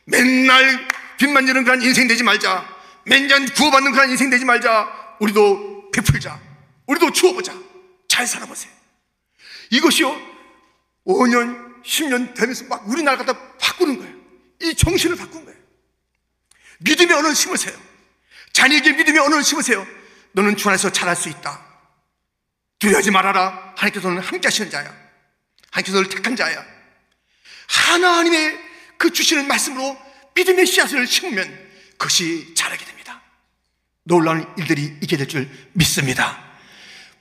맨날 0.04 0.88
빚 1.18 1.28
만지는 1.28 1.64
그런 1.64 1.82
인생 1.82 2.06
되지 2.08 2.22
말자. 2.22 2.66
맨날 3.04 3.46
구호받는 3.46 3.92
그런 3.92 4.10
인생 4.10 4.30
되지 4.30 4.44
말자. 4.44 5.16
우리도 5.20 5.90
베풀자. 5.90 6.51
우리도 6.92 7.10
주어보자. 7.12 7.54
잘 8.08 8.26
살아보세요. 8.26 8.72
이것이요, 9.70 10.14
5년, 11.06 11.82
10년 11.82 12.34
되면서 12.34 12.64
막 12.66 12.86
우리나라 12.88 13.16
갖다 13.16 13.56
바꾸는 13.58 13.98
거예요. 13.98 14.14
이 14.60 14.74
정신을 14.74 15.16
바꾼 15.16 15.44
거예요. 15.44 15.58
믿음의 16.80 17.16
언어를 17.16 17.34
심으세요. 17.34 17.76
자녀에게 18.52 18.92
믿음의 18.92 19.20
언어를 19.20 19.42
심으세요. 19.42 19.86
너는 20.32 20.56
주 20.56 20.68
안에서 20.68 20.90
잘할 20.90 21.16
수 21.16 21.28
있다. 21.28 21.64
두려워하지 22.78 23.10
말아라. 23.10 23.74
하나님께서 23.76 24.10
는 24.10 24.18
함께 24.18 24.46
하시는 24.48 24.70
자야. 24.70 24.84
하나님께서 25.70 25.96
너를 25.96 26.08
택한 26.10 26.36
자야. 26.36 26.64
하나님의 27.68 28.58
그 28.98 29.10
주시는 29.10 29.48
말씀으로 29.48 29.96
믿음의 30.34 30.66
씨앗을 30.66 31.06
심으면 31.06 31.70
그것이 31.92 32.54
자라게 32.54 32.84
됩니다. 32.84 33.22
놀라운 34.04 34.46
일들이 34.58 34.98
있게 35.02 35.16
될 35.16 35.26
줄 35.26 35.48
믿습니다. 35.72 36.51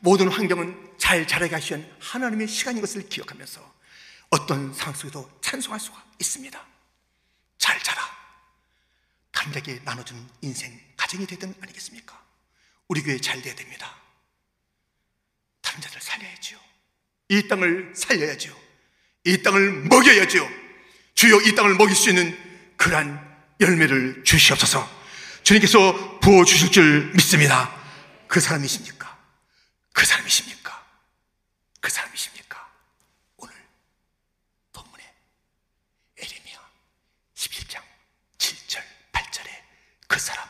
모든 0.02 0.28
환경은 0.28 0.94
잘 0.98 1.28
자라게 1.28 1.56
하시는 1.56 1.90
하나님의 2.00 2.48
시간인 2.48 2.82
것을 2.82 3.08
기억하면서 3.08 3.74
어떤 4.30 4.74
상황 4.74 4.94
속에도 4.94 5.30
찬송할 5.42 5.80
수가 5.80 6.04
있습니다. 6.20 6.68
잘 7.58 7.82
자라. 7.82 8.02
남에게 9.52 9.82
나눠주는 9.84 10.22
인생, 10.42 10.80
가정이 10.98 11.26
되든 11.26 11.54
아니겠습니까? 11.62 12.20
우리 12.88 13.02
교회 13.02 13.18
잘 13.20 13.42
돼야 13.42 13.56
됩니다. 13.56 13.96
다른 15.62 15.82
자들 15.82 16.02
살려야지요. 16.02 16.60
이 17.30 17.48
땅을 17.48 17.94
살려야지요. 17.96 18.54
이 19.26 19.42
땅을 19.42 19.84
먹여야지요. 19.84 20.48
주여 21.16 21.42
이 21.42 21.56
땅을 21.56 21.76
먹일 21.76 21.96
수 21.96 22.10
있는 22.10 22.38
그러한 22.78 23.20
열매를 23.60 24.24
주시옵소서. 24.24 24.90
주님께서 25.44 26.20
부어 26.20 26.44
주실 26.44 26.72
줄 26.72 27.12
믿습니다. 27.14 27.74
그 28.28 28.40
사람이십니까? 28.40 29.01
그 29.94 30.06
사람이십니까? 30.06 30.86
그 31.80 31.90
사람이십니까? 31.90 32.72
오늘 33.38 33.54
본문에 34.72 35.16
에레미야 36.18 36.70
11장 37.36 37.84
7절 38.38 38.84
8절에 39.12 39.50
그 40.08 40.20
사람 40.20 40.48